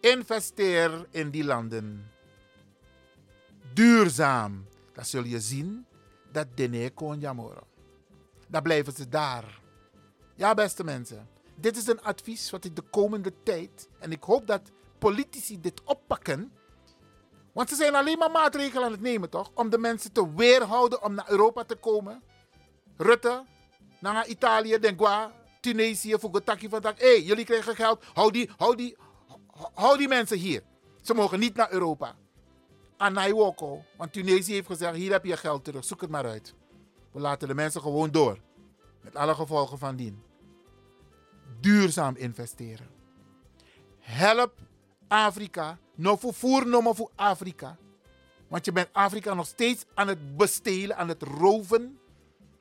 Investeer 0.00 1.06
in 1.10 1.30
die 1.30 1.44
landen. 1.44 2.10
Duurzaam. 3.74 4.66
Dan 4.92 5.04
zul 5.04 5.24
je 5.24 5.40
zien 5.40 5.86
dat 6.32 6.46
dene 6.54 6.90
kon 6.90 7.20
jamoro. 7.20 7.66
Dan 8.48 8.62
blijven 8.62 8.92
ze 8.92 9.08
daar. 9.08 9.60
Ja, 10.34 10.54
beste 10.54 10.84
mensen. 10.84 11.28
Dit 11.54 11.76
is 11.76 11.86
een 11.86 12.02
advies 12.02 12.50
wat 12.50 12.64
ik 12.64 12.76
de 12.76 12.82
komende 12.82 13.32
tijd, 13.42 13.88
en 13.98 14.12
ik 14.12 14.22
hoop 14.22 14.46
dat 14.46 14.70
politici 14.98 15.60
dit 15.60 15.82
oppakken. 15.84 16.52
Want 17.56 17.68
ze 17.68 17.74
zijn 17.74 17.94
alleen 17.94 18.18
maar 18.18 18.30
maatregelen 18.30 18.84
aan 18.84 18.92
het 18.92 19.00
nemen, 19.00 19.30
toch? 19.30 19.50
Om 19.54 19.70
de 19.70 19.78
mensen 19.78 20.12
te 20.12 20.34
weerhouden 20.34 21.02
om 21.02 21.14
naar 21.14 21.30
Europa 21.30 21.64
te 21.64 21.74
komen. 21.74 22.22
Rutte, 22.96 23.44
naar 23.98 24.26
Italië, 24.26 24.78
Dengua, 24.78 25.32
Tunesië, 25.60 26.18
Fugotaki 26.18 26.68
van 26.68 26.82
Hé, 26.82 26.92
hey, 26.96 27.22
jullie 27.22 27.44
krijgen 27.44 27.74
geld. 27.74 28.04
Hou 28.14 28.32
die, 28.32 28.50
hou, 28.56 28.76
die, 28.76 28.96
hou 29.74 29.98
die 29.98 30.08
mensen 30.08 30.38
hier. 30.38 30.62
Ze 31.02 31.14
mogen 31.14 31.38
niet 31.38 31.54
naar 31.54 31.72
Europa 31.72 32.16
aan. 32.96 33.14
Want 33.96 34.12
Tunesië 34.12 34.52
heeft 34.52 34.66
gezegd, 34.66 34.94
hier 34.94 35.12
heb 35.12 35.24
je 35.24 35.36
geld 35.36 35.64
terug, 35.64 35.84
zoek 35.84 36.00
het 36.00 36.10
maar 36.10 36.26
uit. 36.26 36.54
We 37.12 37.20
laten 37.20 37.48
de 37.48 37.54
mensen 37.54 37.80
gewoon 37.80 38.10
door. 38.10 38.38
Met 39.00 39.16
alle 39.16 39.34
gevolgen 39.34 39.78
van 39.78 39.96
dien. 39.96 40.22
Duurzaam 41.60 42.16
investeren. 42.16 42.88
Help 43.98 44.52
Afrika, 45.08 45.78
voor 45.98 46.34
voer, 46.34 46.66
nog 46.66 46.96
voor 46.96 47.10
Afrika. 47.14 47.76
Want 48.48 48.64
je 48.64 48.72
bent 48.72 48.88
Afrika 48.92 49.34
nog 49.34 49.46
steeds 49.46 49.84
aan 49.94 50.08
het 50.08 50.36
bestelen, 50.36 50.96
aan 50.96 51.08
het 51.08 51.22
roven. 51.22 51.98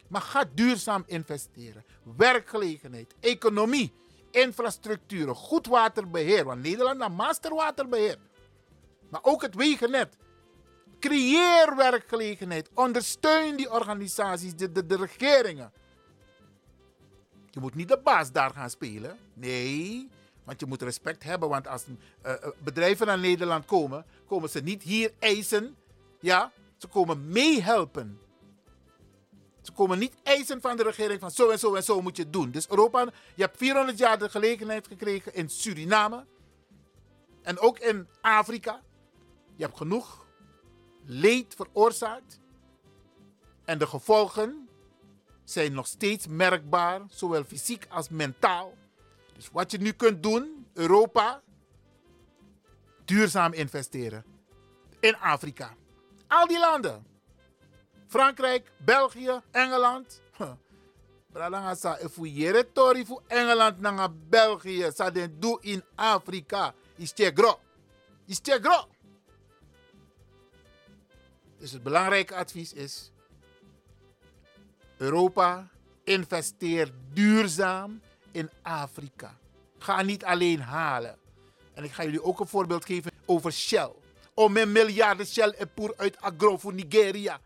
Maar 0.08 0.22
ga 0.22 0.46
duurzaam 0.54 1.04
investeren. 1.08 1.84
Werkgelegenheid, 2.18 3.14
economie, 3.20 3.93
infrastructuur, 4.32 5.36
goed 5.36 5.68
waterbeheer. 5.68 6.46
Want 6.46 6.62
Nederland 6.62 7.02
heeft 7.02 7.16
masterwaterbeheer. 7.16 8.18
Maar 9.10 9.24
ook 9.24 9.41
het 9.41 9.56
wegennet. 9.56 10.18
Creëer 11.00 11.76
werkgelegenheid. 11.76 12.70
Ondersteun 12.74 13.56
die 13.56 13.72
organisaties, 13.72 14.56
de, 14.56 14.86
de 14.86 14.96
regeringen. 14.96 15.72
Je 17.50 17.60
moet 17.60 17.76
niet 17.76 17.88
de 17.88 18.00
baas 18.04 18.32
daar 18.32 18.52
gaan 18.52 18.70
spelen. 18.70 19.18
Nee, 19.34 20.10
want 20.46 20.60
je 20.60 20.66
moet 20.66 20.82
respect 20.82 21.24
hebben. 21.24 21.50
Want 21.50 21.68
als 21.68 21.86
uh, 22.26 22.34
bedrijven 22.58 23.08
naar 23.08 23.20
Nederland 23.20 23.66
komen, 23.66 24.06
komen 24.28 24.50
ze 24.50 24.60
niet 24.60 24.84
hier 24.84 25.12
eisen. 25.20 25.76
Ja, 26.20 26.52
ze 26.78 26.88
komen 26.88 27.30
meehelpen. 27.30 28.20
Ze 29.62 29.72
komen 29.72 30.00
niet 30.00 30.14
eisen 30.24 30.62
van 30.62 30.78
de 30.78 30.84
regering 30.84 31.20
van 31.20 31.32
zo 31.32 31.50
en 31.50 31.60
zo 31.60 31.76
en 31.76 31.84
zo 31.84 32.02
moet 32.02 32.18
je 32.18 32.24
het 32.24 32.34
doen. 32.34 32.52
Dus 32.52 32.70
Europa, 32.70 33.08
je 33.36 33.41
hebt 33.41 33.58
400 33.58 33.98
jaar 33.98 34.20
de 34.20 34.30
gelegenheid 34.30 34.88
gekregen 34.88 35.34
in 35.34 35.50
Suriname. 35.50 36.26
En 37.41 37.60
ook 37.60 37.80
in 37.80 38.08
Afrika. 38.22 38.82
Je 39.56 39.64
hebt 39.64 39.78
genoeg 39.78 40.26
leed 41.06 41.54
veroorzaakt. 41.56 42.39
En 43.66 43.78
de 43.78 43.88
gevolgen 43.88 44.70
zijn 45.43 45.74
nog 45.74 45.88
steeds 45.88 46.28
merkbaar, 46.28 47.02
zowel 47.10 47.43
fysiek 47.43 47.86
als 47.89 48.10
mentaal. 48.10 48.74
Dus 49.36 49.49
wat 49.51 49.71
je 49.71 49.77
nu 49.77 49.91
kunt 49.91 50.23
doen, 50.23 50.67
Europa, 50.73 51.41
duurzaam 53.05 53.53
investeren. 53.53 54.25
In 54.99 55.15
Afrika. 55.15 55.75
Al 56.27 56.47
die 56.47 56.59
landen. 56.59 57.05
Frankrijk, 58.07 58.71
België, 58.77 59.41
Engeland. 59.51 60.21
Bradanga 61.36 61.75
sa 61.75 61.97
efuyere 61.99 62.71
tori 62.71 63.05
fu 63.05 63.19
Engeland 63.27 63.79
nanga 63.79 64.07
België. 64.09 64.91
Sa 64.95 65.09
den 65.11 65.39
do 65.39 65.57
in 65.61 65.83
Afrika. 65.95 66.73
Is 66.95 67.11
gro. 67.13 67.59
Is 68.25 68.39
gro. 68.43 68.88
Dus 71.59 71.71
het 71.71 71.83
belangrijke 71.83 72.36
advies 72.36 72.73
is: 72.73 73.11
Europa 74.97 75.67
investeert 76.03 76.93
duurzaam 77.13 78.01
in 78.36 78.49
Afrika. 78.61 79.38
Ga 79.79 80.01
niet 80.01 80.23
alleen 80.23 80.59
halen. 80.61 81.15
En 81.73 81.83
ik 81.83 81.91
ga 81.91 82.03
jullie 82.03 82.23
ook 82.23 82.39
een 82.39 82.47
voorbeeld 82.47 82.86
geven 82.86 83.11
over 83.25 83.51
Shell. 83.51 83.91
Om 84.33 84.57
een 84.57 84.71
miljarden 84.71 85.25
Shell 85.25 85.49
en 85.49 85.69
poer 85.73 85.93
uit 85.97 86.21
agro 86.21 86.57
voor 86.57 86.73
Nigeria. 86.73 87.39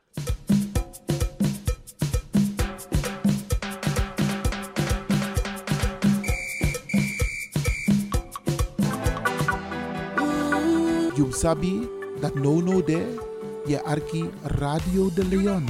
You 11.15 11.31
sabi 11.31 11.87
that 12.21 12.35
no 12.35 12.61
no 12.61 12.83
there 12.83 13.27
je 13.65 13.83
arki 13.83 14.29
Radio 14.43 15.13
de 15.13 15.25
Leon. 15.25 15.65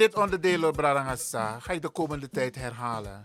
Dit 0.00 0.14
onderdeel, 0.14 0.70
Bradangasa, 0.70 1.60
ga 1.60 1.72
ik 1.72 1.82
de 1.82 1.88
komende 1.88 2.30
tijd 2.30 2.54
herhalen. 2.54 3.22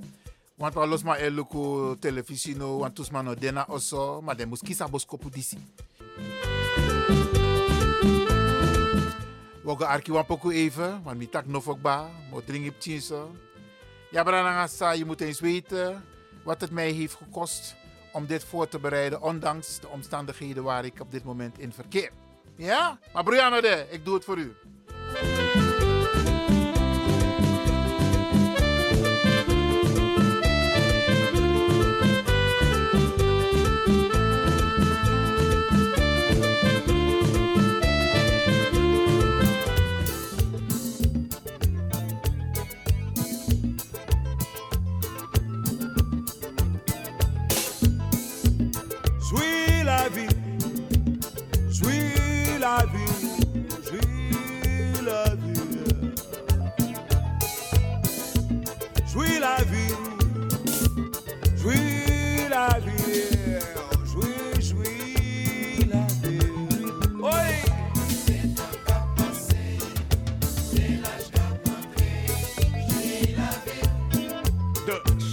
Want 0.55 0.73
we 0.73 0.87
los 0.87 1.03
maar 1.03 1.17
eluku 1.17 1.95
televisie 1.99 2.55
no, 2.55 2.77
want 2.77 2.95
tusman 2.95 3.25
no 3.25 3.35
dena 3.35 3.65
oso, 3.67 4.21
maar 4.21 4.37
de 4.37 4.47
kiezen 4.61 4.91
boskopu 4.91 5.29
disi. 5.29 5.57
Woga 9.63 9.85
arki 9.85 10.11
wapoku 10.11 10.51
even, 10.51 11.03
want 11.03 11.17
mi 11.17 11.29
tak 11.29 11.45
nofokba, 11.45 12.09
mo 12.29 12.37
op 12.37 12.75
chinso. 12.79 13.35
Ja, 14.11 14.23
Branagasa, 14.23 14.91
je 14.91 15.05
moet 15.05 15.21
eens 15.21 15.39
weten 15.39 16.03
wat 16.43 16.61
het 16.61 16.71
mij 16.71 16.91
heeft 16.91 17.15
gekost 17.15 17.75
om 18.11 18.25
dit 18.25 18.43
voor 18.43 18.67
te 18.67 18.79
bereiden, 18.79 19.21
ondanks 19.21 19.79
de 19.79 19.87
omstandigheden 19.87 20.63
waar 20.63 20.85
ik 20.85 20.99
op 20.99 21.11
dit 21.11 21.23
moment 21.23 21.59
in 21.59 21.73
verkeer. 21.73 22.11
Ja? 22.55 22.99
Maar 23.13 23.23
Brianna, 23.23 23.61
ik 23.89 24.05
doe 24.05 24.13
het 24.13 24.23
voor 24.23 24.37
u. 24.37 24.55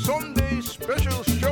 Sunday 0.05 0.61
special 0.61 1.23
show. 1.23 1.52